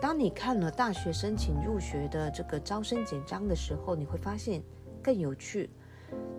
[0.00, 4.62] 当你看了大学申请入学的这个招生简章的时候，你会发现
[5.02, 5.68] 更有趣，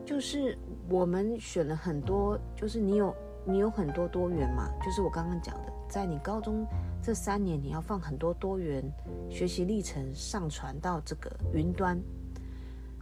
[0.03, 0.57] 就是
[0.89, 6.65] 我们选了很多，就是你有你有很多多元嘛，就是我刚刚讲的，在你高中。
[7.03, 8.83] 这三年你要放很多多元
[9.27, 11.99] 学习历程上传到这个云端，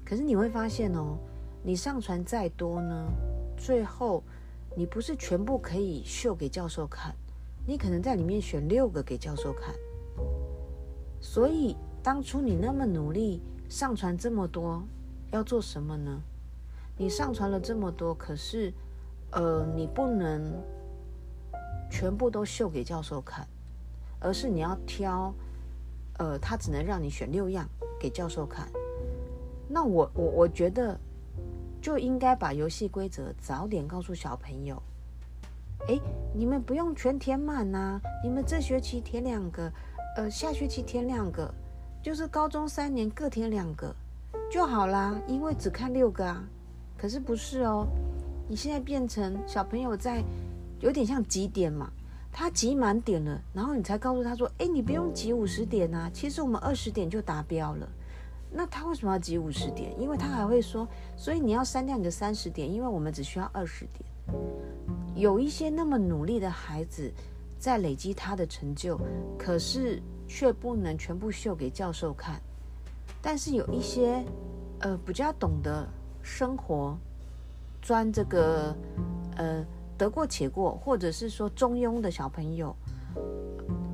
[0.05, 1.17] 可是你会发现哦，
[1.61, 3.11] 你上传再多呢，
[3.57, 4.23] 最后
[4.73, 7.13] 你不是全部可以秀给教授看，
[7.67, 9.75] 你可能在里面选六个给教授看。
[11.19, 14.81] 所以当初你那么努力上传这么多，
[15.31, 16.21] 要做什么呢？
[16.97, 18.73] 你上传了这么多，可是
[19.31, 20.53] 呃，你不能
[21.89, 23.47] 全部都秀给教授看。
[24.21, 25.33] 而是你要挑，
[26.17, 27.65] 呃，他只能让你选六样
[27.97, 28.67] 给教授看。
[29.69, 30.99] 那我我我觉得
[31.81, 34.83] 就应该把游戏规则早点告诉小朋友。
[35.87, 36.01] 诶，
[36.33, 39.71] 你们不用全填满呐，你们这学期填两个，
[40.17, 41.49] 呃，下学期填两个，
[42.03, 43.95] 就是高中三年各填两个
[44.51, 45.17] 就好啦。
[45.27, 46.43] 因为只看六个啊。
[46.97, 47.87] 可是不是哦，
[48.49, 50.23] 你现在变成小朋友在
[50.81, 51.89] 有点像集点嘛。
[52.31, 57.89] 他挤满点了，然后你才告诉他说：“哎，你不用挤五十点啊，其实我们二十点就达标了。”
[58.51, 59.99] 那他为什么要挤五十点？
[59.99, 64.37] 因为他还会说：“所以你要删掉你的三十点，因为我们只需要二十点。”
[65.15, 67.11] 有一些那么努力的孩子
[67.57, 68.99] 在累积他的成就，
[69.37, 72.39] 可是却不能全部秀给教授看。
[73.21, 74.23] 但是有一些
[74.79, 75.87] 呃比较懂得
[76.21, 76.95] 生活，
[77.89, 78.75] 钻这个
[79.35, 79.65] 呃。
[79.97, 82.73] 得过且过，或者是说中庸的小朋友，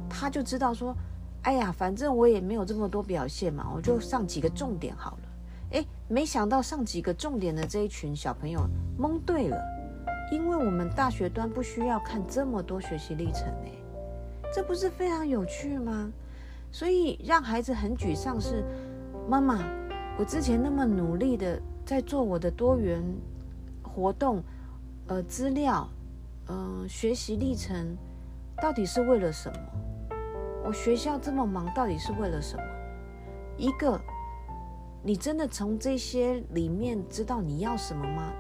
[0.07, 0.95] 他就知道说，
[1.41, 5.29] 哎呀，反正我也没有这么多表现嘛，我就上几个重点好了。
[5.71, 9.59] 诶，没想到上几个重点的这一群小朋友蒙对了，
[10.31, 13.71] 因为我们大学端不需要看这么多学习历程呢，
[14.53, 16.11] 这不是非常有趣吗？
[16.71, 18.63] 所以让孩子很沮丧是，
[19.27, 19.65] 妈妈，
[20.19, 23.01] 我之前那么努力的在做我的多元
[23.95, 24.43] 活动，
[25.07, 25.89] 呃，资料。
[26.47, 27.97] 嗯、呃，学习历程
[28.61, 29.57] 到底是为了什么？
[30.63, 32.63] 我学校这么忙，到底是为了什么？
[33.57, 33.99] 一个，
[35.01, 38.31] 你真的从这些里面知道你要什么吗？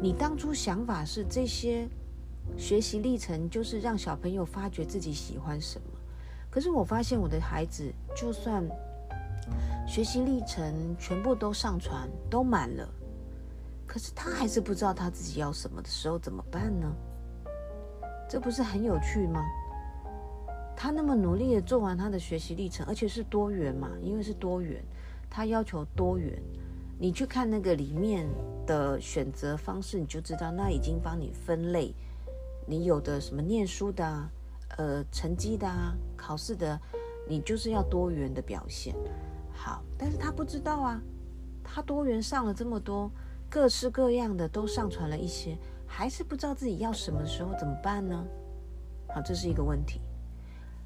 [0.00, 1.86] 你当初想法是这些
[2.56, 5.88] 学习历程就是让小朋友发觉自己喜欢什么？
[6.48, 8.66] 可是我发现我的孩子，就算
[9.86, 12.88] 学习历程全部都上传都满了，
[13.86, 16.92] 可是他还是不知道他自己要什么的时候怎么办呢？
[18.28, 19.40] 这不是很有趣吗？
[20.76, 24.84] 他那么努力的做完他的学习历程，而且是多元嘛，因为是多元，
[25.30, 26.42] 他要求多元。
[26.98, 28.26] 你去看那个里面
[28.66, 31.94] 的选择方式，你就知道那已经帮你分类。
[32.66, 34.30] 你有的什么念书的啊，
[34.76, 36.78] 呃，成绩的啊，考试的，
[37.28, 38.94] 你就是要多元的表现。
[39.52, 41.00] 好，但是他不知道啊，
[41.62, 43.10] 他多元上了这么多，
[43.56, 45.56] 各式各样的都上传了一些。
[45.86, 48.22] 还是不知道自己要什么时候怎么办呢？
[49.08, 49.98] 好，这是一个问题。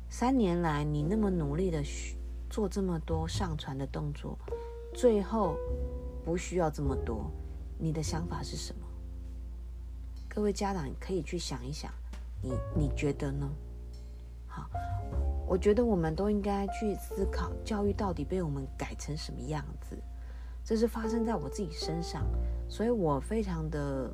[0.09, 1.83] 三年来，你那么努力的
[2.49, 4.39] 做这么多上传的动作，
[4.95, 5.57] 最后
[6.25, 7.29] 不需要这么多，
[7.77, 8.87] 你的想法是什么？
[10.29, 11.91] 各位家长可以去想一想，
[12.41, 13.51] 你你觉得呢？
[14.47, 14.71] 好，
[15.45, 19.99] 我觉得我们都应该去思考，教育到底被我们改成什么样子？
[20.71, 22.25] 这是发生在我自己身上，
[22.69, 24.09] 所以我非常的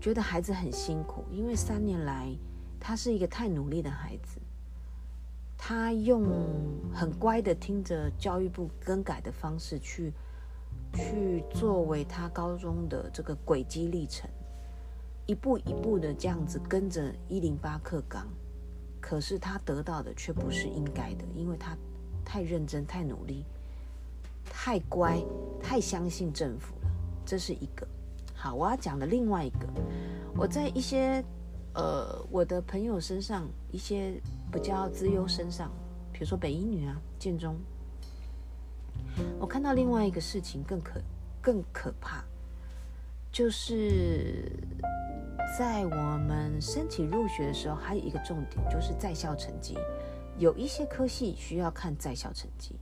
[0.00, 2.36] 觉得孩子很辛苦，因为三年来
[2.80, 4.40] 他是一个太努力的孩子，
[5.56, 6.24] 他用
[6.92, 10.12] 很乖的听着教育部更改的方式去
[10.92, 14.28] 去作为他高中的这个轨迹历程，
[15.24, 18.26] 一步一步的这样子跟着一零八课纲，
[19.00, 21.76] 可是他得到的却不是应该的，因为他
[22.24, 23.44] 太认真、太努力。
[24.50, 25.22] 太乖，
[25.62, 26.90] 太相信政府了，
[27.24, 27.86] 这是一个。
[28.34, 29.66] 好，我要讲的另外一个，
[30.36, 31.24] 我在一些
[31.74, 34.20] 呃我的朋友身上，一些
[34.52, 35.70] 比较资优身上，
[36.12, 37.56] 比如说北医女啊、建中，
[39.40, 41.00] 我看到另外一个事情更可
[41.40, 42.24] 更可怕，
[43.32, 44.52] 就是
[45.58, 49.76] 在我们申请入学的时候，还有一个重点就是在校成绩，
[50.38, 52.76] 有一些科系需要看在校成绩。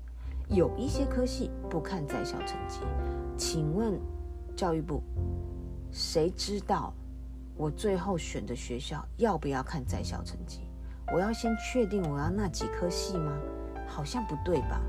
[0.48, 2.80] 有一些科系不看在校成绩，
[3.36, 4.00] 请问
[4.54, 5.02] 教育部，
[5.90, 6.94] 谁知道
[7.56, 10.60] 我最后选的学校要不要看在校成绩？
[11.12, 13.36] 我要先确定我要那几科系吗？
[13.88, 14.80] 好像不对吧？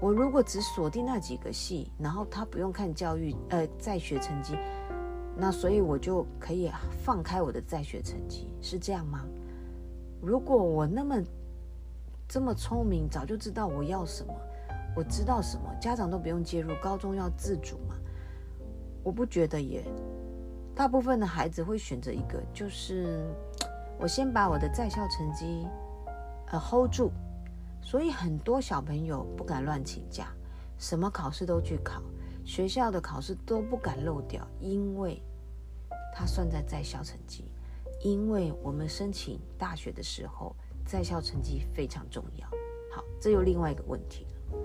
[0.00, 4.56] 我如果只锁定那几个系，然后他不用看教育呃在学成绩，
[5.36, 6.70] 那所以我就可以
[7.02, 9.24] 放开我的在学成绩，是这样吗？
[10.22, 11.20] 如果我那么。
[12.28, 14.34] 这么聪明，早就知道我要什么，
[14.96, 17.94] 我知道什么，家长都不用介入，高中要自主嘛。
[19.04, 19.84] 我不觉得耶，
[20.74, 23.32] 大部分的孩子会选择一个，就是
[24.00, 25.68] 我先把我的在校成绩
[26.50, 27.12] 呃 hold 住，
[27.80, 30.26] 所以很多小朋友不敢乱请假，
[30.78, 32.02] 什么考试都去考，
[32.44, 35.22] 学校的考试都不敢漏掉，因为
[36.12, 37.44] 他算在在校成绩，
[38.00, 40.56] 因为我们申请大学的时候。
[40.86, 42.46] 在校成绩非常重要。
[42.92, 44.58] 好，这又另外一个问题了。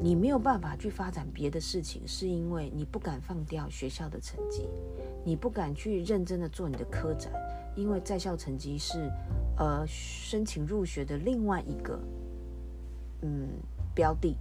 [0.00, 4.68] 你没有办法去发展别的事情，是因为你不敢放掉学校的成绩，
[5.24, 7.32] 你不敢去认真的做你的科展，
[7.74, 9.10] 因为在校成绩是
[9.56, 11.98] 呃申请入学的另外一个
[13.22, 13.48] 嗯
[13.94, 14.36] 标的。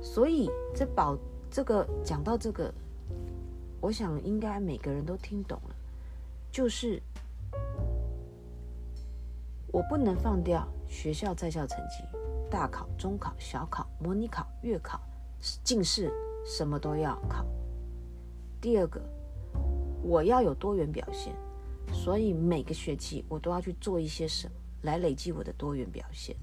[0.00, 1.16] 所以这保
[1.50, 2.72] 这个讲到这个，
[3.80, 5.76] 我想应该每个人都听懂了，
[6.50, 7.00] 就是。
[9.74, 12.04] 我不能放掉学校在校成绩，
[12.48, 15.00] 大考、中考、小考、模拟考、月考、
[15.64, 16.12] 进士，
[16.46, 17.44] 什么都要考。
[18.60, 19.02] 第二个，
[20.00, 21.34] 我要有多元表现，
[21.92, 26.36] 所以每个学期我都要去做一些什么来累积我的多元表现。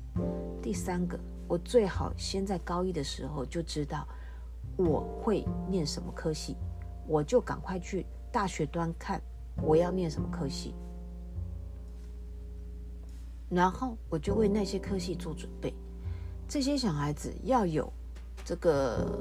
[0.62, 1.18] 第三个，
[1.48, 4.06] 我最好先在高一的时候就知道
[4.76, 6.58] 我会念什么科系，
[7.08, 9.22] 我就赶快去大学端看
[9.64, 10.76] 我要念什么科系。
[13.52, 15.74] 然后我就为那些科系做准备。
[16.48, 17.92] 这些小孩子要有
[18.44, 19.20] 这个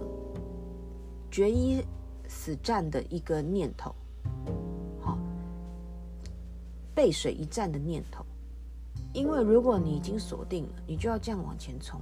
[1.30, 1.84] 决一
[2.28, 3.94] 死战的一个念头，
[5.00, 5.18] 好，
[6.94, 8.24] 背水一战的念头。
[9.12, 12.00] 因为如果你已经锁定了，你就要这样往前冲。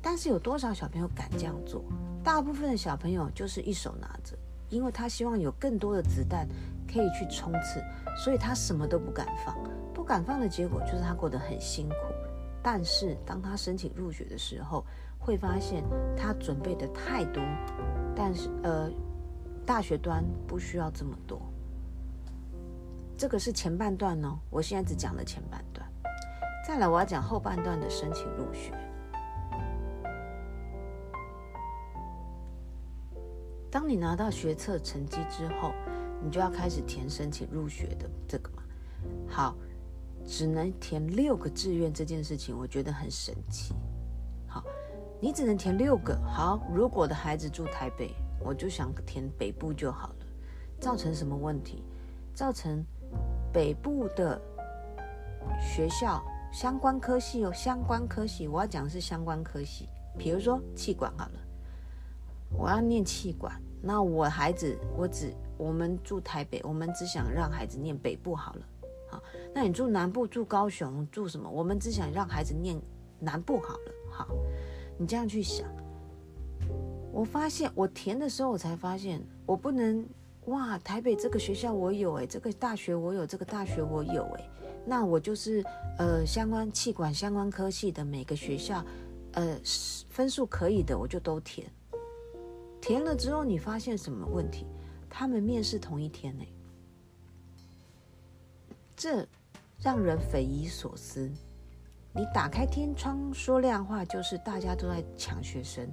[0.00, 1.82] 但是有多少小朋友敢这样做？
[2.22, 4.36] 大部分的小朋友就是一手拿着，
[4.68, 6.46] 因为他希望有更多的子弹
[6.86, 7.82] 可以去冲刺，
[8.22, 9.56] 所以他什么都不敢放。
[10.04, 11.94] 不敢放的结果就是他过得很辛苦，
[12.62, 14.84] 但是当他申请入学的时候，
[15.18, 15.82] 会发现
[16.14, 17.42] 他准备的太多，
[18.14, 18.90] 但是呃，
[19.64, 21.40] 大学端不需要这么多。
[23.16, 25.90] 这个是前半段呢，我现在只讲了前半段，
[26.68, 28.74] 再来我要讲后半段的申请入学。
[33.70, 35.72] 当你拿到学测成绩之后，
[36.22, 38.62] 你就要开始填申请入学的这个嘛，
[39.26, 39.56] 好。
[40.26, 43.74] 只能填六个志愿这件事情，我觉得很神奇。
[44.46, 44.62] 好，
[45.20, 46.16] 你只能填六个。
[46.26, 50.26] 好，如果我的孩子住台北，我就想填北部就好了。
[50.80, 51.84] 造成什么问题？
[52.34, 52.84] 造成
[53.52, 54.40] 北部的
[55.60, 56.22] 学校
[56.52, 59.88] 相关科系哦，相关科系，我要讲的是相关科系。
[60.18, 61.40] 比如说气管好了，
[62.50, 68.66] 我要念气管，那我孩子，我只我们住台北，我们只想让孩子念北部好了。
[69.54, 71.48] 那你住南部，住高雄，住什么？
[71.48, 72.76] 我们只想让孩子念
[73.20, 73.92] 南部好了。
[74.10, 74.28] 好，
[74.98, 75.66] 你这样去想。
[77.12, 80.04] 我发现我填的时候，我才发现我不能
[80.46, 84.50] 哇，台北这个学校我有诶，这个大学我有，这个大学我有诶。
[84.84, 85.64] 那我就是
[85.98, 88.84] 呃相关气管相关科系的每个学校，
[89.32, 89.56] 呃
[90.10, 91.70] 分数可以的我就都填。
[92.80, 94.66] 填了之后，你发现什么问题？
[95.08, 96.44] 他们面试同一天呢，
[98.96, 99.24] 这
[99.84, 101.30] 让人匪夷所思。
[102.14, 105.86] 你打开天窗说亮话，就是大家都在抢学生，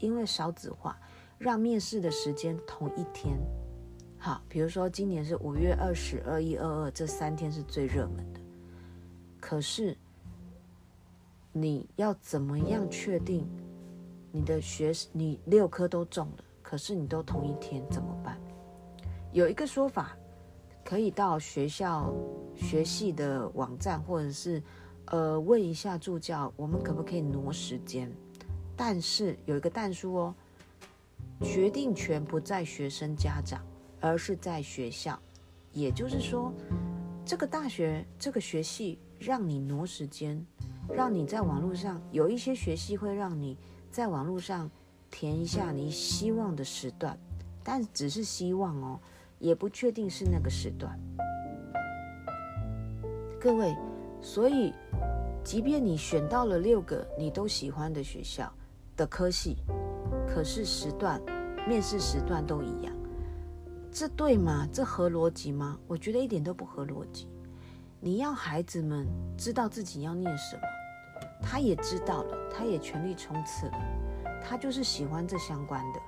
[0.00, 0.98] 因为少子化，
[1.38, 3.38] 让面试的时间同一天。
[4.18, 8.40] 好，比如说今年是五月二十二、一、二二这三天是最热门的。
[9.38, 9.96] 可是
[11.52, 13.48] 你要怎么样确定
[14.32, 16.44] 你的学你六科都中了？
[16.62, 18.36] 可是你都同一天怎么办？
[19.30, 20.16] 有一个说法，
[20.84, 22.12] 可以到学校
[22.56, 24.62] 学系的网站，或者是
[25.06, 28.10] 呃问一下助教，我们可不可以挪时间？
[28.76, 30.34] 但是有一个但书哦，
[31.42, 33.60] 决定权不在学生家长。
[33.98, 35.18] 而是在学校，
[35.72, 36.52] 也就是说，
[37.24, 40.46] 这个大学这个学系让你挪时间，
[40.88, 43.56] 让你在网络上有一些学系会让你
[43.90, 44.70] 在网络上
[45.10, 47.18] 填一下你希望的时段，
[47.64, 49.00] 但只是希望哦，
[49.38, 50.96] 也不确定是那个时段。
[53.46, 53.76] 各位，
[54.20, 54.74] 所以
[55.44, 58.52] 即便你选到了六个你都喜欢的学校
[58.96, 59.58] 的科系，
[60.26, 61.22] 可是时段
[61.64, 62.92] 面试时段都一样。
[63.92, 64.66] 这对吗？
[64.72, 65.78] 这合逻辑吗？
[65.86, 67.28] 我觉得一点都不合逻辑。
[68.00, 69.06] 你要孩子们
[69.38, 70.62] 知道自己要念什么，
[71.40, 73.78] 他也知道了，他也全力冲刺了，
[74.42, 76.00] 他就是喜欢这相关的，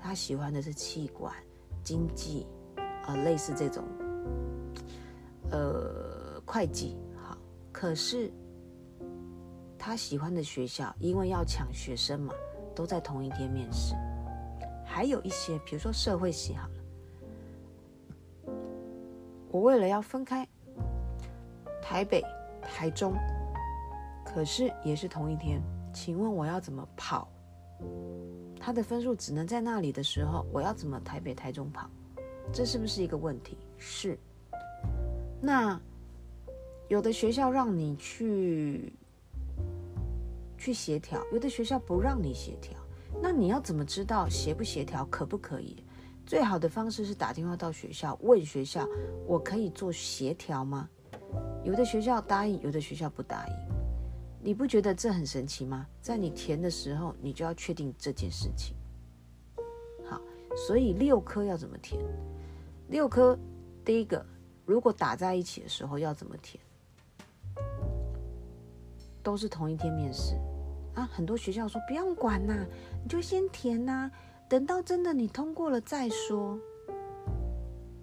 [0.00, 1.32] 他喜欢的是企管、
[1.84, 2.48] 经济，
[3.06, 3.84] 呃，类似这种，
[5.52, 6.19] 呃，
[6.50, 6.96] 会计。
[7.16, 7.38] 好，
[7.70, 8.28] 可是
[9.78, 12.34] 他喜欢的学校，因为要抢学生嘛，
[12.74, 13.94] 都在同一天面试。
[14.84, 16.74] 还有一些，比如说社会系，好了。
[19.52, 20.46] 我为了要分开
[21.80, 22.20] 台北、
[22.60, 23.14] 台中，
[24.24, 25.62] 可是也是同一天，
[25.94, 27.28] 请问我要怎么跑？
[28.58, 31.88] 他的分数只能在那里的时候，我要怎么台北、台中跑？
[32.52, 33.56] 这是不是一个问题？
[33.78, 34.18] 是。
[35.40, 35.80] 那
[36.90, 38.92] 有的学校让你去
[40.58, 42.76] 去协调，有的学校不让你协调，
[43.22, 45.84] 那你要怎么知道协不协调，可不可以？
[46.26, 48.88] 最好的方式是打电话到学校问学校，
[49.24, 50.90] 我可以做协调吗？
[51.62, 53.54] 有的学校答应，有的学校不答应。
[54.42, 55.86] 你不觉得这很神奇吗？
[56.02, 58.74] 在你填的时候，你就要确定这件事情。
[60.04, 60.20] 好，
[60.66, 62.02] 所以六科要怎么填？
[62.88, 63.38] 六科
[63.84, 64.26] 第一个，
[64.66, 66.60] 如果打在一起的时候要怎么填？
[69.22, 70.34] 都是同一天面试
[70.94, 71.08] 啊。
[71.12, 72.66] 很多学校说不用管呐，
[73.02, 74.10] 你就先填呐。
[74.48, 76.58] 等到真的你通过了再说，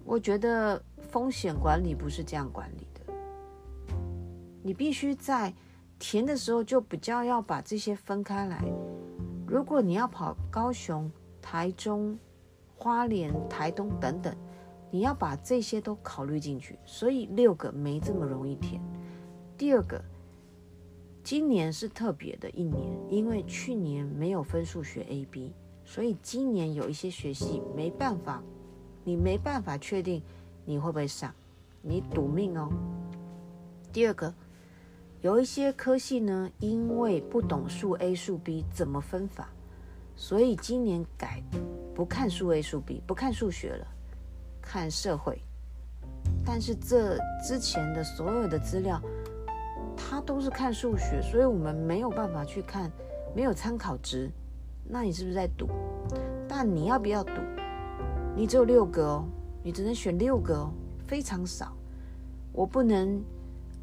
[0.06, 3.14] 我觉得风险管理不是这样管理的。
[4.64, 5.54] 你必须在
[6.00, 8.64] 填的时候就比较要把这些分开来。
[9.46, 11.12] 如果你要跑高雄、
[11.42, 12.18] 台中、
[12.78, 14.36] 花莲、台东等等，
[14.90, 16.80] 你要把这些都考虑进去。
[16.86, 18.82] 所以六个没这么容易填。
[19.58, 20.02] 第二个，
[21.30, 25.52] 今年是特别的一年，因为去年没有分数学 A、B。
[25.84, 28.42] 所以今年有一些学系没办法，
[29.04, 30.24] 你没办法确定
[30.64, 31.36] 你会不会上，
[31.82, 32.72] 你赌命哦。
[33.92, 34.34] 第二个，
[35.20, 39.50] 有一些科系呢，因为不懂数 A 数 B 怎么分法，
[40.16, 41.44] 所以今年改
[41.94, 43.86] 不看数 A 数 B，不看数学了，
[44.62, 45.42] 看社会。
[46.46, 49.02] 但是这之前的所有的资料，
[50.10, 52.90] 他都是看数学，所以我们没有办法去看，
[53.36, 54.32] 没有参考值。
[54.86, 55.68] 那你是不是在赌？
[56.48, 57.34] 但你要不要赌？
[58.34, 59.26] 你只有六个哦，
[59.62, 60.72] 你只能选六个哦，
[61.06, 61.76] 非常少。
[62.54, 63.22] 我不能，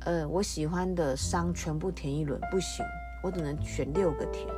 [0.07, 2.83] 呃，我喜欢的商全部填一轮不行，
[3.23, 4.49] 我只能选六个填。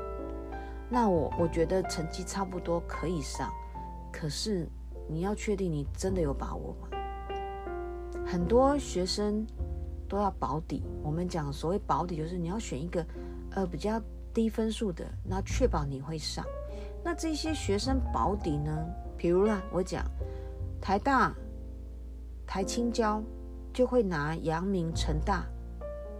[0.88, 3.50] 那我我觉得成绩差不多可以上，
[4.12, 4.68] 可是
[5.08, 6.88] 你要确定你真的有把握吗？
[8.24, 9.44] 很多学生
[10.08, 10.82] 都要保底。
[11.02, 13.06] 我们讲所谓保底，就是你要选一个，
[13.50, 14.00] 呃，比较。
[14.36, 16.44] 低分数的，那确保你会上。
[17.02, 18.70] 那这些学生保底呢？
[19.16, 20.04] 比如啦，我讲
[20.78, 21.34] 台大、
[22.46, 23.22] 台清交
[23.72, 25.46] 就会拿阳明、成大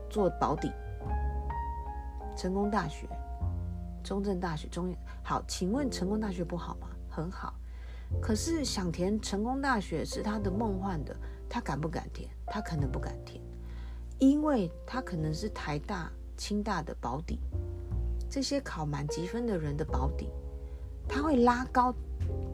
[0.08, 0.72] 做保底。
[2.34, 3.06] 成功大学、
[4.02, 6.88] 中正大学、中好，请问成功大学不好吗？
[7.10, 7.52] 很好。
[8.18, 11.14] 可是想填成功大学是他的梦幻的，
[11.50, 12.30] 他敢不敢填？
[12.46, 13.42] 他可能不敢填，
[14.18, 17.38] 因为他可能是台大、清大的保底。
[18.28, 20.28] 这些考满级分的人的保底，
[21.08, 21.94] 他会拉高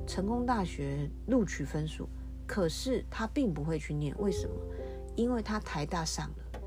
[0.07, 2.09] 成功大学录取分数，
[2.47, 4.55] 可是他并不会去念，为什么？
[5.17, 6.61] 因为他台大上了，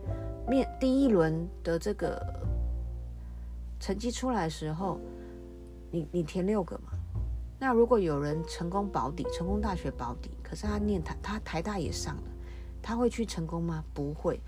[0.49, 2.19] 面第一轮的这个
[3.79, 4.99] 成绩出来的时候，
[5.91, 6.91] 你你填六个嘛，
[7.59, 12.23] 那如果有人成功保底，成功大学保底，可是他念台，他台大也上了，
[12.81, 13.83] 他会去成功吗？
[13.93, 14.41] 不会。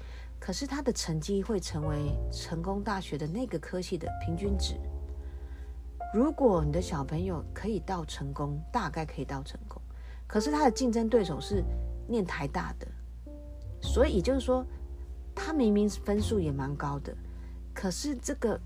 [0.48, 4.76] 可是他的成绩会成为成功大学的那个科系的平均值。
[6.14, 9.82] 如果你的小朋友可以到成功，大概可以到成功，
[10.26, 11.62] 可是他的竞争对手是
[12.08, 12.88] 念台大的，
[13.82, 14.66] 所以也就是说，
[15.36, 17.14] 他明明分数也蛮高的，
[17.74, 18.58] 可是这个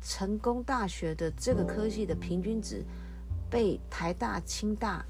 [0.00, 2.84] 成功大学的这个科系的平均值
[3.50, 5.04] 被台大、清大、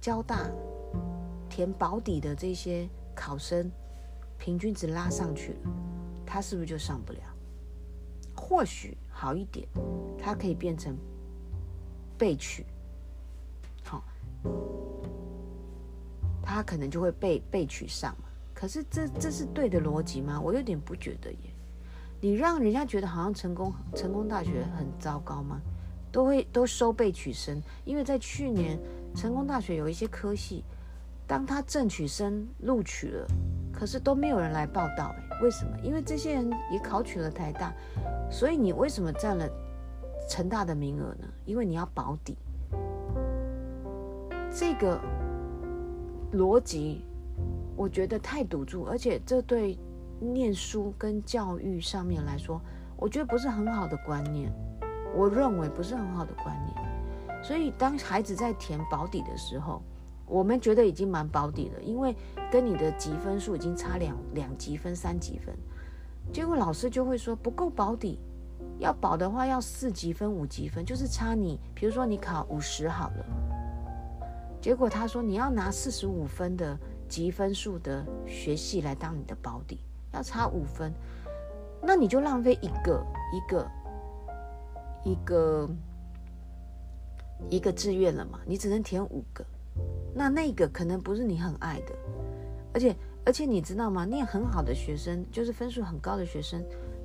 [0.00, 0.50] 交大
[1.48, 3.70] 填保底的这些考生
[4.42, 5.70] 平均值拉上去了，
[6.26, 7.20] 他是不是就上不了？
[8.34, 9.68] 或许好一点，
[10.18, 10.98] 它可以变成
[12.18, 12.66] 被取，
[13.84, 14.02] 好，
[16.42, 18.24] 他可能就会被被取上嘛。
[18.52, 20.40] 可是这这是对的逻辑吗？
[20.40, 21.54] 我有点不觉得耶。
[22.20, 25.60] 你让人家觉得好像成功成功大学很糟糕吗？
[26.10, 28.76] 都会都收被取生，因为在去年
[29.14, 30.64] 成功大学有一些科系，
[31.28, 33.26] 当他正取生录取了，
[33.72, 35.76] 可是都没有人来报道，哎，为什么？
[35.82, 37.72] 因为这些人也考取了台大。
[38.30, 39.48] 所以你为什么占了
[40.28, 41.26] 成大的名额呢？
[41.44, 42.36] 因为你要保底。
[44.50, 45.00] 这个
[46.32, 47.04] 逻辑，
[47.74, 49.78] 我觉得太赌注，而且这对
[50.20, 52.60] 念书跟教育上面来说，
[52.96, 54.52] 我觉得不是很好的观念。
[55.14, 57.42] 我认为不是很好的观念。
[57.42, 59.82] 所以当孩子在填保底的时候，
[60.26, 62.14] 我们觉得已经蛮保底了，因为
[62.50, 65.54] 跟你的级分数已经差两两级分、三级分。
[66.32, 68.18] 结果老师就会说不够保底，
[68.78, 71.58] 要保的话要四级分、五级分，就是差你。
[71.74, 73.26] 比如说你考五十好了，
[74.60, 79.80] 结果他说你要拿四十五分的级分数的学系来当你的保底，
[80.12, 80.92] 要差五分，
[81.82, 83.04] 那你就浪费一个
[83.34, 83.70] 一个
[85.04, 85.68] 一个
[87.50, 88.38] 一个志愿了嘛？
[88.46, 89.44] 你只能填五个，
[90.14, 91.94] 那那个可能不是你很爱的，
[92.74, 92.94] 而且。
[93.24, 94.04] 而且你知道吗？
[94.04, 96.60] 念很好的学生，就是分数很高的学生，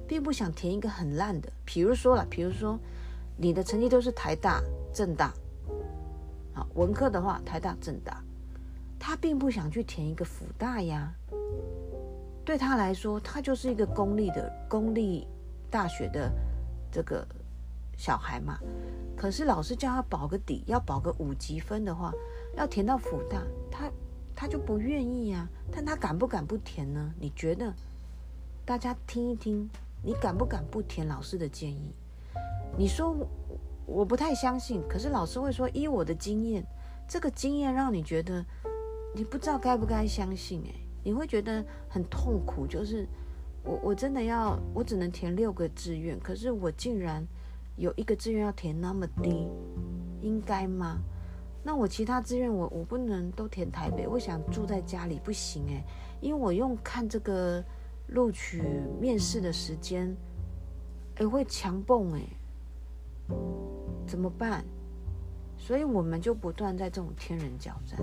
[0.07, 1.47] 并不想填一个很烂的。
[1.63, 2.75] 比如说了，比如说
[3.37, 4.59] 你的成绩都是台大、
[4.91, 5.31] 政大，
[6.55, 8.19] 好，文科的话，台大、政大，
[8.97, 11.13] 他并不想去填一个辅大呀。
[12.43, 15.27] 对他来说，他就是一个公立的公立
[15.69, 16.33] 大学的
[16.91, 17.23] 这个
[17.95, 18.57] 小孩嘛。
[19.17, 22.13] 可是老师叫他保个底，要保个五级分的话，
[22.55, 23.91] 要填到辅大，他。
[24.39, 27.11] 他就不愿意啊，但他敢不敢不填呢？
[27.19, 27.73] 你觉得？
[28.63, 29.67] 大家听一听，
[30.03, 31.91] 你敢不敢不填老师的建议？
[32.77, 33.15] 你说
[33.87, 36.63] 我不太相信，可是老师会说，依我的经验，
[37.07, 38.45] 这个经验让你觉得
[39.15, 43.07] 你不知道该不该相信，欸，诶，你会觉得很痛苦，就是
[43.63, 47.25] 我我真的要，我只能填六个志愿，可是我竟然
[47.77, 49.47] 有一个志愿要填那么低，
[50.21, 50.99] 应该吗？
[51.63, 55.83] 那我其他志愿我我不能都填台北，我想住在家里不行诶，
[56.21, 57.63] 因为我用看这个
[58.07, 58.61] 录取
[58.99, 60.15] 面试的时间，
[61.15, 62.27] 诶，会强蹦诶，
[64.05, 64.63] 怎么办？
[65.57, 67.99] 所以我们就不断在这种天人交战，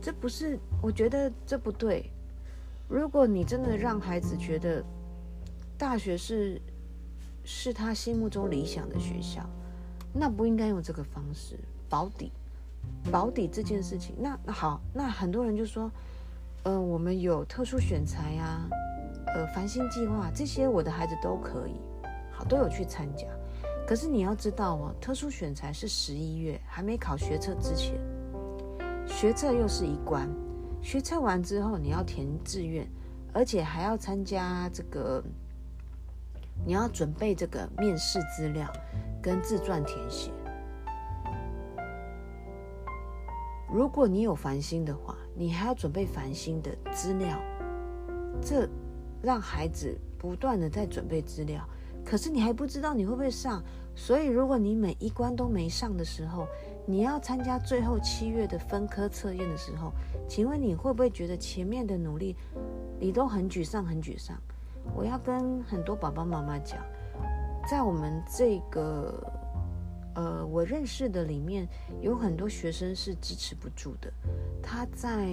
[0.00, 2.10] 这不是，我觉得这不对。
[2.88, 4.84] 如果你真的让孩子觉得
[5.76, 6.60] 大学是
[7.44, 9.48] 是他心目中理想的学校，
[10.12, 12.32] 那不应该用这个方式保底。
[13.12, 15.88] 保底这件事情，那那好，那很多人就说，
[16.64, 18.68] 呃，我们有特殊选材呀、啊，
[19.34, 21.74] 呃，繁星计划这些，我的孩子都可以，
[22.32, 23.26] 好，都有去参加。
[23.86, 28.00] 可是你要知道哦，特殊选材是十一月还没考学测之前，
[29.06, 30.28] 学测又是一关，
[30.82, 32.84] 学测完之后你要填志愿，
[33.32, 35.22] 而且还要参加这个，
[36.64, 38.70] 你要准备这个面试资料
[39.22, 40.30] 跟自传填写。
[43.72, 47.40] 如果你有繁星的话，你还要准备繁星的资料，
[48.40, 48.68] 这
[49.22, 51.66] 让孩子不断的在准备资料。
[52.04, 53.62] 可是你还不知道你会不会上，
[53.94, 56.46] 所以如果你每一关都没上的时候，
[56.84, 59.92] 你要参加最后七月的分科测验的时候，
[60.28, 62.36] 请问你会不会觉得前面的努力
[62.98, 64.36] 你都很沮丧，很沮丧？
[64.94, 66.78] 我要跟很多爸爸妈妈讲，
[67.68, 69.32] 在我们这个。
[70.14, 71.66] 呃，我认识的里面
[72.02, 74.12] 有很多学生是支持不住的，
[74.62, 75.26] 他在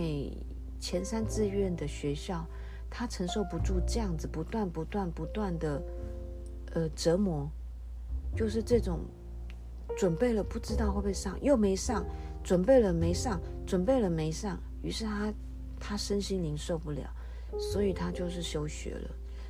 [0.79, 2.45] 前三志愿的学校，
[2.89, 5.83] 他承受不住这样子不断不断不断的
[6.71, 7.51] 呃折磨，
[8.37, 9.01] 就是这种
[9.97, 12.05] 准备了不知道会不会上，又没上，
[12.41, 13.37] 准备了没上，
[13.67, 15.33] 准备了没上，于是他
[15.77, 17.13] 他身心灵受不了，
[17.59, 19.09] 所以他就是休学了，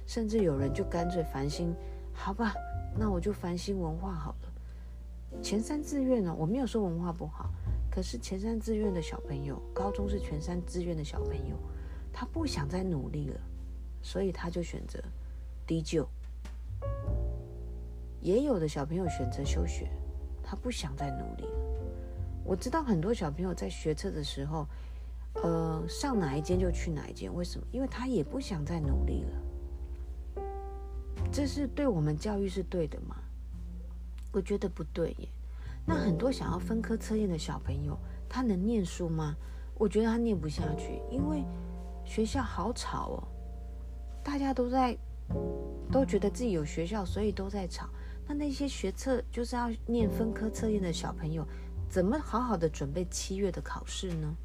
[0.10, 1.72] 甚至有人就干脆繁星，
[2.12, 2.52] 好吧，
[2.98, 5.40] 那我就繁星文化好了。
[5.40, 7.52] 前三志愿呢，我没有说文化不好，
[7.92, 11.56] 可是前三志愿的小朋友，高中是前三志愿的小朋友，
[12.12, 13.40] 他不想再努力了，
[14.02, 15.00] 所以他就选择
[15.68, 16.10] 低就。
[18.20, 19.92] 也有的小朋友选择休学，
[20.42, 21.60] 他不想再努力了。
[22.44, 24.66] 我知道很多小朋友在学测的时候，
[25.44, 27.68] 呃，上哪一间就去哪一间，为什么？
[27.72, 29.49] 因为他也不想再努力了。
[31.32, 33.16] 这是对我们教育是对的吗？
[34.32, 35.30] 我觉得不对耶。
[35.86, 39.36] 那很多想要分科测验的小朋友，他能念书吗？
[39.76, 41.44] 我觉得他念不下去，因为
[42.04, 43.28] 学校好吵哦，
[44.24, 44.98] 大家都在，
[45.92, 47.88] 都觉得自己有学校，所以都在吵。
[48.28, 51.48] 那那些学测就是要念分科测验的小朋友，
[51.90, 54.36] 怎么好好的准备七月的考试呢？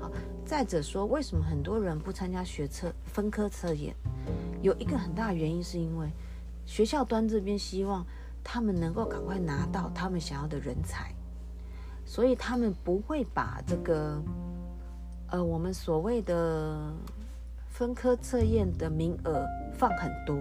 [0.00, 0.10] 好，
[0.44, 3.94] 再者说，为什么很多人不参加学测分科测验？
[4.66, 6.10] 有一个很大的原因，是因为
[6.64, 8.04] 学校端这边希望
[8.42, 11.14] 他们能够赶快拿到他们想要的人才，
[12.04, 14.20] 所以他们不会把这个
[15.30, 16.92] 呃我们所谓的
[17.68, 20.36] 分科测验的名额放很多。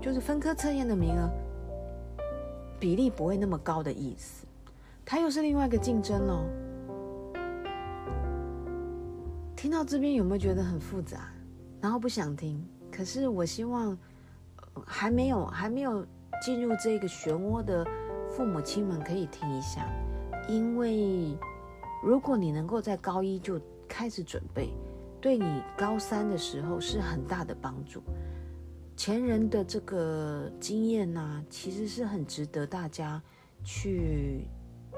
[0.00, 1.30] 就是分科测验的名额
[2.80, 4.44] 比例不会那么高的意思，
[5.04, 6.44] 它又是另外一个竞争哦。
[9.54, 11.30] 听到这边有没有觉得很复杂？
[11.80, 12.64] 然后不想听？
[12.90, 13.96] 可是我希望
[14.84, 16.04] 还没有还没有
[16.42, 17.86] 进入这个漩涡的
[18.30, 19.86] 父母亲们可以听一下，
[20.48, 21.36] 因为
[22.02, 24.72] 如果你能够在高一就开始准备，
[25.20, 28.02] 对你高三的时候是很大的帮助。
[28.96, 33.22] 前人的这个经验呢、其实是很值得大家
[33.62, 34.48] 去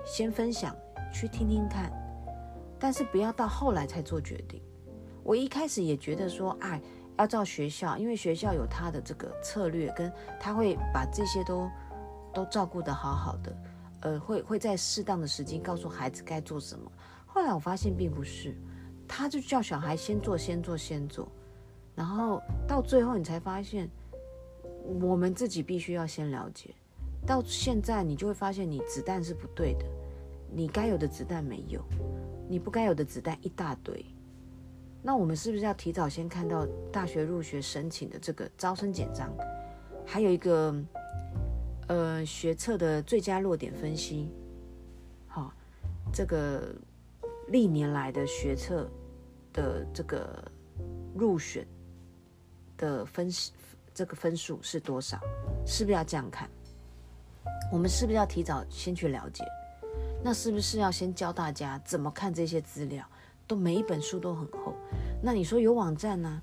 [0.05, 0.74] 先分享，
[1.12, 1.93] 去听听看，
[2.78, 4.62] 但是不要到后来才做决定。
[5.31, 6.83] 我一开始也觉得说，哎，
[7.16, 11.70] 要照学校，因为学校有他的这个策略，跟他会把这些都
[12.35, 13.57] 都照顾得好好的，
[14.01, 16.91] 呃，会会在适当的时间告诉孩子该做什么。
[17.26, 18.57] 后来我发现并不是，
[19.07, 21.31] 他就叫小孩先做，先做，先做。
[21.95, 23.89] 然后到最后，你才发现，
[25.01, 26.74] 我们自己必须要先了解。
[27.24, 29.87] 到现在，你就会发现，你子弹是不对的，
[30.51, 31.81] 你该有的子弹没有，
[32.49, 34.05] 你不该有的子弹一大堆。
[35.03, 39.31] 那我们是不是要提早先看到大学入学申请的这个招生简章，
[40.07, 40.75] 还有一个
[41.89, 44.31] 呃学测的最佳落点分析？
[45.27, 45.53] 好，
[46.13, 46.75] 这个
[47.49, 48.89] 历年来的学测
[49.53, 50.45] 的这个
[51.15, 51.67] 入选。
[52.81, 53.29] 的分
[53.93, 55.21] 这个分数是多少？
[55.67, 56.49] 是不是要这样看？
[57.71, 59.45] 我们是不是要提早先去了解？
[60.25, 63.07] 那是不是要先教大家怎么看这些资料？
[63.51, 64.77] 都每一本书都很厚。
[65.21, 66.41] 那你说有网站呢、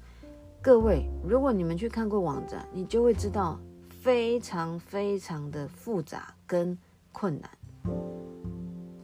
[0.62, 3.58] 各位，如果你们去看过网站，你就会知道
[4.02, 6.78] 非常非常的复杂跟
[7.14, 7.50] 困难。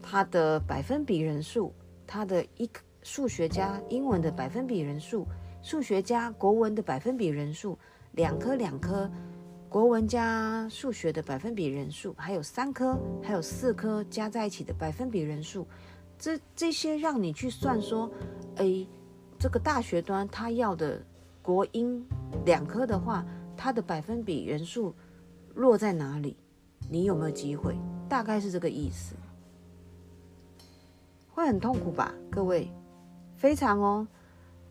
[0.02, 1.74] 它的百分比人数，
[2.06, 2.70] 它的一
[3.04, 5.26] 数学加英文的百分比人数。
[5.62, 7.80] 数学加国文的百分比人数，
[8.12, 9.10] 两科两科，
[9.70, 15.66] 国文加数学的百分比人数，还有三科，还有四科加在一起的百分比人数，
[16.24, 18.10] 这这些让你去算说，
[18.56, 18.88] 诶，
[19.38, 21.04] 这个大学端他要的
[21.42, 22.02] 国英
[22.46, 23.26] 两科的话，
[23.58, 24.96] 它的百分比元素
[25.54, 26.38] 落在哪里？
[26.90, 27.78] 你有没有机会？
[28.08, 29.18] 大概是这个意思，
[31.30, 32.72] 会很痛苦吧，各位，
[33.36, 34.08] 非常哦。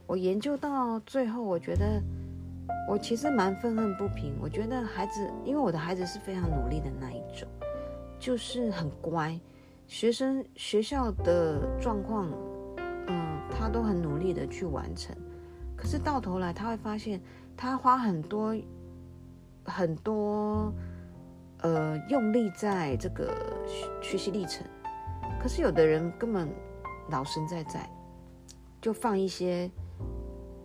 [0.07, 2.03] 我研究到最后，我觉得
[2.88, 4.32] 我其实蛮愤恨不平。
[4.40, 7.46] 我觉得孩子，因为我的孩子是非常努力的那一种，
[8.18, 9.38] 就是很乖，
[9.93, 12.26] 学生学校的状况，
[13.09, 15.14] 嗯，他都很努力的去完成。
[15.76, 17.20] 可是到头来，他会发现
[17.55, 18.57] 他花很多
[19.66, 20.72] 很多
[21.59, 23.36] 呃用力在这个
[23.66, 24.66] 学学习历程，
[25.38, 26.49] 可是有的人根本
[27.11, 27.86] 老神在在，
[28.80, 29.70] 就放一些。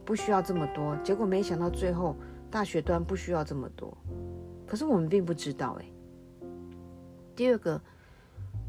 [0.06, 2.16] 不需要这么多，结果没想到最后
[2.50, 3.94] 大学端不需要这么多，
[4.66, 5.86] 可是我们并不知道哎。
[7.36, 7.82] 第二个，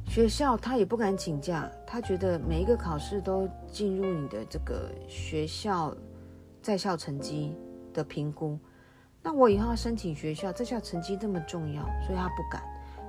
[0.09, 5.95] 学校他也不敢请假，他觉得每一个考试都进入你的这个学校
[6.61, 7.55] 在校成绩
[7.93, 8.59] 的评估，
[9.23, 12.63] 那我以后要申请学校，在校成绩这么重要，所以他不敢。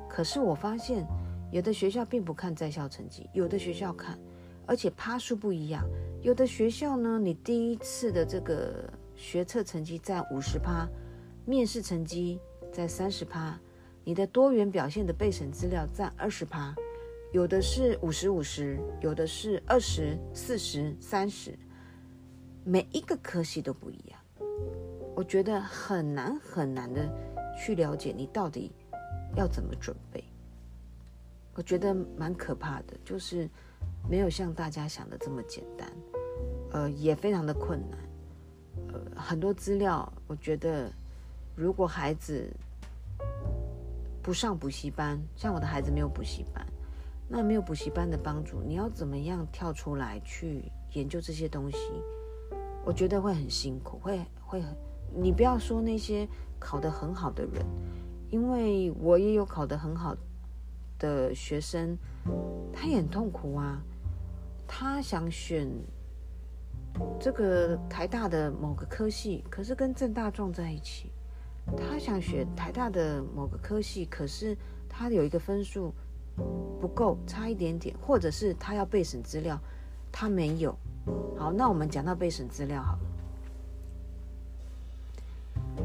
[0.07, 1.07] 可是我发现
[1.51, 4.19] 有的学校并不看在校成绩，有的学校看。
[4.67, 5.83] 而且趴数不一样，
[6.21, 10.87] 有的学校呢，你第一次的这个学测成绩在五十趴，
[11.43, 12.39] 面试成绩
[12.71, 13.59] 在三十趴，
[14.03, 16.75] 你的多元表现的备审资料占二十趴，
[17.31, 21.55] 有的是五十五十，有的是二十四十三十，
[22.63, 24.19] 每一个科系都不一样，
[25.15, 27.07] 我觉得很难很难的
[27.55, 28.71] 去了解你到底
[29.35, 30.23] 要怎么准备。
[31.53, 33.47] 我觉得蛮可怕的，就是
[34.09, 35.87] 没有像大家想的这么简单，
[36.71, 37.99] 呃，也非常的困难，
[38.91, 40.91] 呃，很多资料，我觉得
[41.55, 42.49] 如果孩子
[44.23, 46.65] 不上补习班，像我的孩子没有补习班，
[47.29, 51.77] 那没有补习班的帮助，你要怎么样跳出来去研究这些东西？
[52.83, 54.75] 我觉得会很辛苦，会会很，
[55.15, 56.27] 你不要说那些
[56.59, 57.63] 考得很好的人，
[58.29, 60.13] 因为我也有考得很好。
[60.99, 61.97] 的学生，
[62.73, 63.81] 他也很痛苦啊。
[64.67, 65.65] 他想选
[67.17, 71.09] 这个台大的某个科系，可是跟政大撞在一起。
[71.77, 74.57] 他想选台大的某个科系，可是
[74.89, 75.93] 他有一个分数
[76.79, 79.59] 不够，差一点点，或者是他要备审资料，
[80.11, 80.75] 他没有。
[81.37, 82.99] 好，那我们讲到备审资料好了。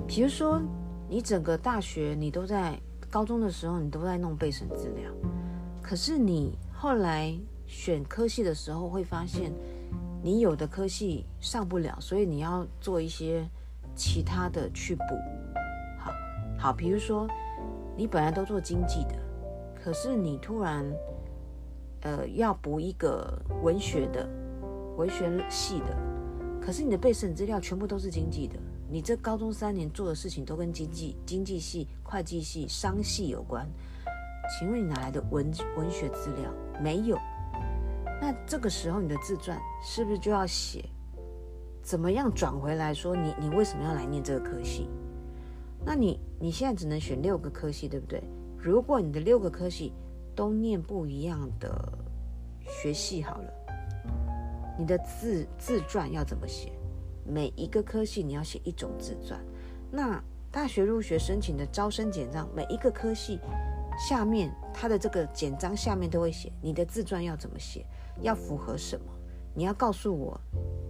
[0.06, 0.60] 比如说，
[1.08, 2.78] 你整个大学你都在。
[3.10, 5.08] 高中的时候，你都在弄备审资料，
[5.80, 7.32] 可是你后来
[7.64, 9.52] 选科系的时候，会发现
[10.20, 13.48] 你有的科系上不了，所以你要做一些
[13.94, 15.04] 其他的去补。
[15.96, 16.10] 好，
[16.58, 17.28] 好，比如说
[17.96, 19.14] 你本来都做经济的，
[19.84, 20.82] 可是你突然
[22.00, 24.26] 呃要补一个文学的
[24.96, 25.94] 文学系的，
[26.58, 28.58] 可是你的备审资料全部都是经济的。
[28.88, 33.68] 你这高中三年做的事情都跟经济、经济系、会计系、商系有关，
[34.58, 36.50] 请问你哪来的文文学资料？
[36.82, 37.18] 没有。
[38.22, 40.82] 那这个时候你的自传是不是就要写？
[41.82, 44.88] 怎么样转回来说你你为什么要来念这个科系？
[45.84, 48.24] 那你你现在只能选六个科系，对不对？
[48.64, 49.92] 如果你的六个科系
[50.34, 51.98] 都念不一样的
[52.66, 53.52] 学系，好了，
[54.78, 56.72] 你的自自传要怎么写？
[57.26, 59.38] 每一个科系你要写一种自传，
[59.90, 60.18] 那
[60.50, 63.38] 大学入学申请的招生简章，每一个科系
[63.98, 67.84] 下面它的这个简章下面都会写你的自传要怎么写，
[68.22, 69.12] 要符合什么？
[69.54, 70.40] 你要告诉我，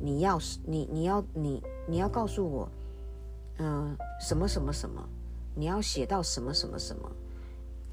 [0.01, 2.68] 你要你你要你你要告诉我，
[3.59, 5.05] 嗯、什么什么什么，
[5.57, 7.11] 你要写到什么什么什么？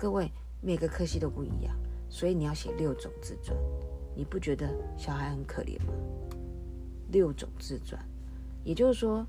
[0.01, 0.31] 各位
[0.61, 1.75] 每个科系都不一样，
[2.09, 3.55] 所以你要写六种自传，
[4.15, 5.93] 你不觉得小孩很可怜吗？
[7.11, 8.03] 六种自传。
[8.63, 9.23] 也就是说，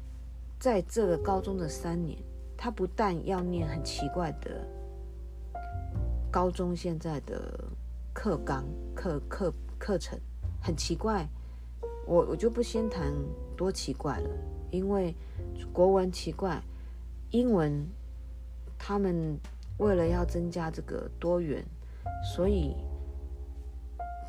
[0.58, 2.18] 在这个高中的三年，
[2.56, 4.66] 他不但要念很奇怪的
[6.30, 7.62] 高中现在的
[8.14, 8.64] 课纲、
[8.94, 10.18] 课课课程，
[10.62, 11.28] 很奇怪。
[12.06, 13.12] 我我就不先谈
[13.54, 14.30] 多奇怪了，
[14.70, 15.14] 因为
[15.70, 16.62] 国文奇怪，
[17.30, 17.86] 英文
[18.78, 19.38] 他们
[19.82, 21.64] 为了要增加这个多元，
[22.34, 22.74] 所以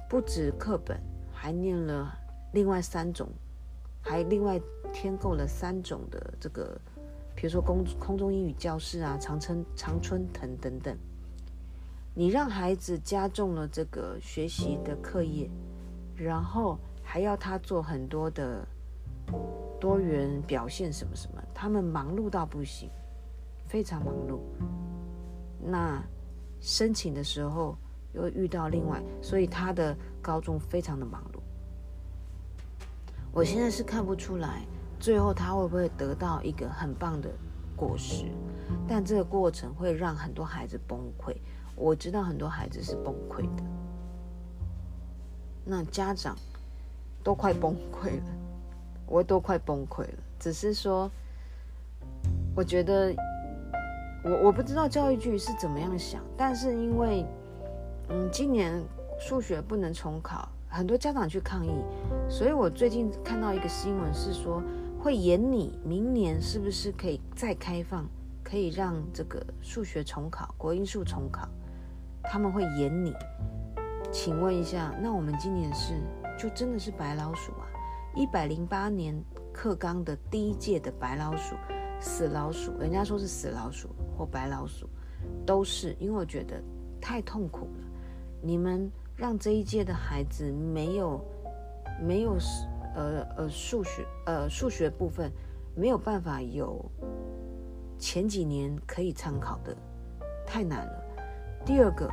[0.09, 0.99] 不止课本，
[1.33, 2.13] 还念了
[2.51, 3.29] 另外三种，
[4.01, 4.59] 还另外。
[4.93, 6.79] 添购了三种的这个，
[7.33, 10.95] 比如说空空中英语教室啊，常春常春藤等等。
[12.13, 15.49] 你让孩子加重了这个学习的课业，
[16.15, 18.63] 然后还要他做很多的
[19.79, 22.87] 多元表现什么什么，他们忙碌到不行，
[23.65, 24.41] 非常忙碌。
[25.66, 26.03] 那
[26.59, 27.78] 申请的时候
[28.14, 31.39] 又遇到另外，所以他的高中非常的忙碌。
[33.32, 34.64] 我现在是看不出来。
[34.99, 37.30] 最后他会不会得到一个很棒的
[37.76, 38.32] 果实？
[38.88, 41.36] 但这个过程会让很多孩子崩溃。
[41.76, 43.64] 我知道很多孩子是崩溃的，
[45.66, 46.38] 那家长
[47.22, 48.26] 都快崩溃了，
[49.05, 50.18] 我都快崩溃了。
[50.39, 51.11] 只是说，
[52.55, 53.14] 我觉得
[54.24, 57.26] 我我不知道教育局是怎么样想，但是因为
[58.09, 58.84] 嗯，今年
[59.19, 61.71] 数学不能重考，很多家长去抗议，
[62.30, 64.61] 所以我最近看到一个新闻是说。
[65.03, 68.05] 会延你明年是不是可以再开放，
[68.41, 71.45] 可以让这个数学重考、国英数重考？
[72.24, 73.13] 他们会延你。
[74.13, 75.95] 请问一下，那我们今年是
[76.39, 77.67] 就真的是白老鼠啊？
[78.15, 79.21] 一百零八年
[79.51, 81.53] 课纲的第一届的白老鼠、
[82.03, 84.87] 死老鼠，人家说是死老鼠或白老鼠，
[85.43, 86.61] 都是因为我觉得
[87.01, 87.83] 太痛苦了。
[88.41, 91.25] 你们让这一届的孩子没有
[91.99, 92.37] 没有。
[92.95, 95.31] 呃呃，数学呃数学部分
[95.75, 96.79] 没有办法有
[97.97, 99.75] 前几年可以参考的，
[100.45, 101.03] 太难了。
[101.65, 102.07] 第二个，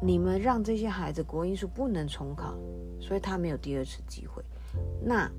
[0.00, 2.54] 你们让这些孩子国英数不能重考，
[2.98, 4.42] 所以他没有第二次机会。
[5.04, 5.30] 那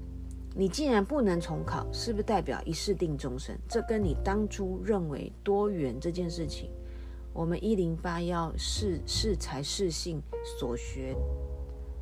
[0.59, 3.55] 你既然不能重考，是不是代表一试定终身？
[3.69, 6.71] 这跟你当初认为多元这件事情，
[7.31, 10.19] 我们一零八要适适才适性
[10.59, 11.15] 所学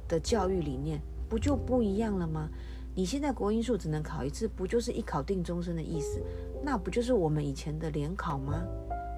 [0.08, 1.02] 的教育理念。
[1.28, 2.50] 不就不一样了吗？
[2.96, 6.22] 你现在国英数只能考一次，不就是一考定终身的意思？
[6.64, 8.64] 那不就是我们以前的联考吗？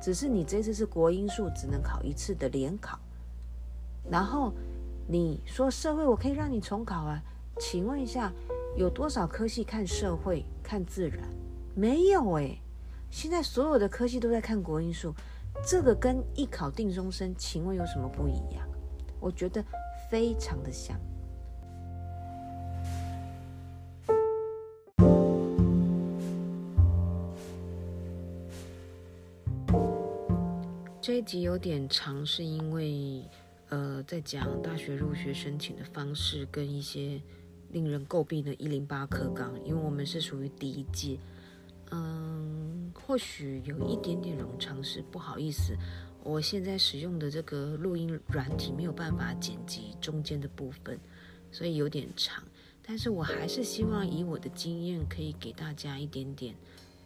[0.01, 2.97] 只是你这次是国英数只能考一次的联考。
[4.09, 4.51] 然后
[5.07, 7.21] 你说社会我可以让你重考啊？
[7.59, 8.33] 请问一下，
[8.77, 11.27] 有多少科系看社会看自然？
[11.73, 12.59] 没有诶。
[13.09, 15.15] 现在所有的科系都在看国英数，
[15.65, 18.69] 这个跟一考定终身，请问有什么不一样？
[19.19, 19.65] 我觉得
[20.11, 20.95] 非常的像。
[31.01, 33.23] 这一集有点长，是因为
[33.69, 37.19] 呃，在讲大学入学申请的方式跟一些
[37.69, 41.17] 令人诟病的一零八课纲，因为我们是属于第一届，
[41.91, 45.75] 嗯，或许有一点点冗长，是不好意思，
[46.23, 50.99] 我现在使用的这个录音软体没有办法剪辑中间的部分，
[51.51, 52.43] 所以有点长，
[52.81, 56.55] 但是我还是希望以我的经验，可以给大家一点点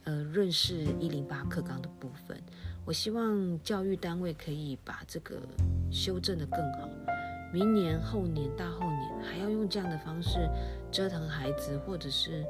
[0.03, 2.41] 呃认识一零八课纲的部分。
[2.83, 5.39] 我希望教育单位可以把这个
[5.91, 6.89] 修正的更好。
[7.53, 8.89] 明年、后年、大后
[9.21, 10.49] 还要用这样的方式
[10.91, 12.45] 折腾孩子，或者是，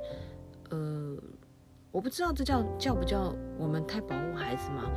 [0.70, 1.18] 呃，
[1.92, 4.92] 我不知道这叫叫不叫我们太保护孩子嘛？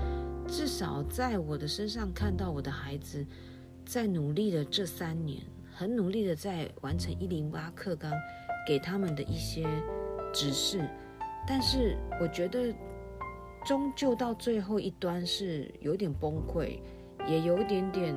[0.47, 3.27] 至少在我的身上看到我的孩子
[3.85, 8.13] 在努力的这三年，很努力的在完成一零八课纲
[8.67, 9.67] 给他们的一些
[10.33, 10.81] 指示，
[11.47, 12.75] 但是我觉得。
[13.67, 16.79] 终究到最后一端是有点崩溃，
[17.27, 18.15] 也有点点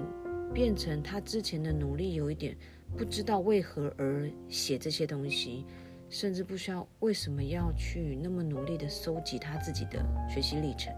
[0.53, 2.53] 变成他之前的努力有一点
[2.96, 5.66] 不知道为何而写这些东西，
[6.10, 10.94] 甚至不需要为什么要去那么努力的搜集他自己的学习历程，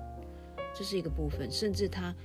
[0.74, 1.50] 这是一个部分。
[1.52, 2.16] 甚至他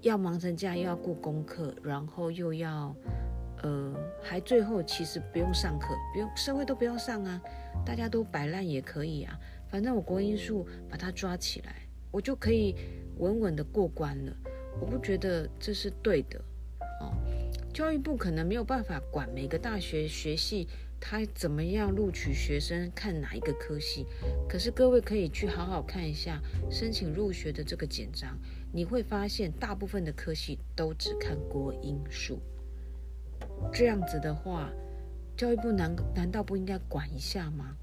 [0.00, 2.94] 要忙成这样，又要顾功课，然后又要
[3.62, 7.40] 呃，还最后其实不用上课，不用社会都不要上啊，
[7.86, 9.38] 大家都摆烂也可以啊。
[9.68, 11.76] 反正我国英数把它抓起来，
[12.10, 12.74] 我就可以
[13.18, 14.36] 稳稳的过关了。
[14.80, 16.42] 我不觉得这是对的。
[17.72, 20.66] 教育部可能没有办法管每个大学学系
[20.98, 24.06] 他怎么样录取学生，看哪一个科系。
[24.48, 26.40] 可是各位可以去好好看一下
[26.70, 28.36] 申请入学的这个简章，
[28.72, 32.40] 你会发现大部分的科系都只看国英数。
[33.72, 34.70] 这样子的话，
[35.36, 37.76] 教育部难难道不应该管一下吗？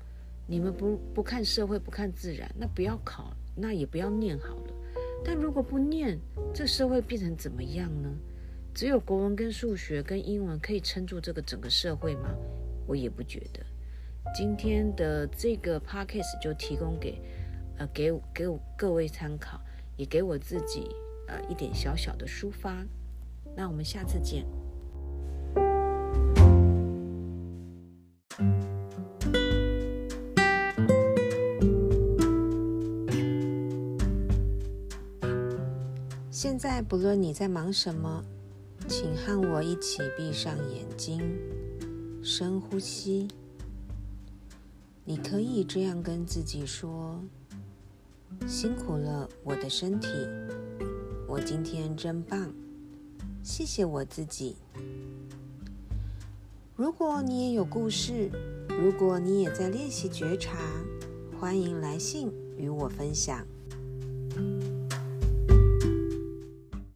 [0.45, 4.73] 你们不不看社会，不看自然，那不要考，那也不要念好了。
[5.25, 6.19] 但如果不念，
[6.53, 8.09] 这社会变成怎么样呢？
[8.77, 12.29] 只有国文跟数学跟英文可以撑住这个整个社会吗？
[12.85, 13.65] 我也不觉得。
[14.35, 17.19] 今天的这个 podcast 就提供给
[17.79, 18.45] 呃给给
[18.77, 19.59] 各位参考，
[19.95, 20.91] 也给我自己
[21.27, 22.85] 呃一点小小的抒发。
[23.55, 24.45] 那我们下次见。
[36.29, 38.23] 现在不论你在忙什么，
[38.87, 41.21] 请和我一起闭上眼睛，
[42.23, 43.27] 深呼吸。
[45.03, 47.21] 你可以这样跟自己说
[48.47, 50.07] ：“辛苦了，我的身体，
[51.27, 52.53] 我今天真棒，
[53.43, 54.55] 谢谢我自己。”
[56.77, 58.29] 如果你也有故事，
[58.69, 60.57] 如果你也在练习觉察，
[61.37, 63.45] 欢迎来信与我分享。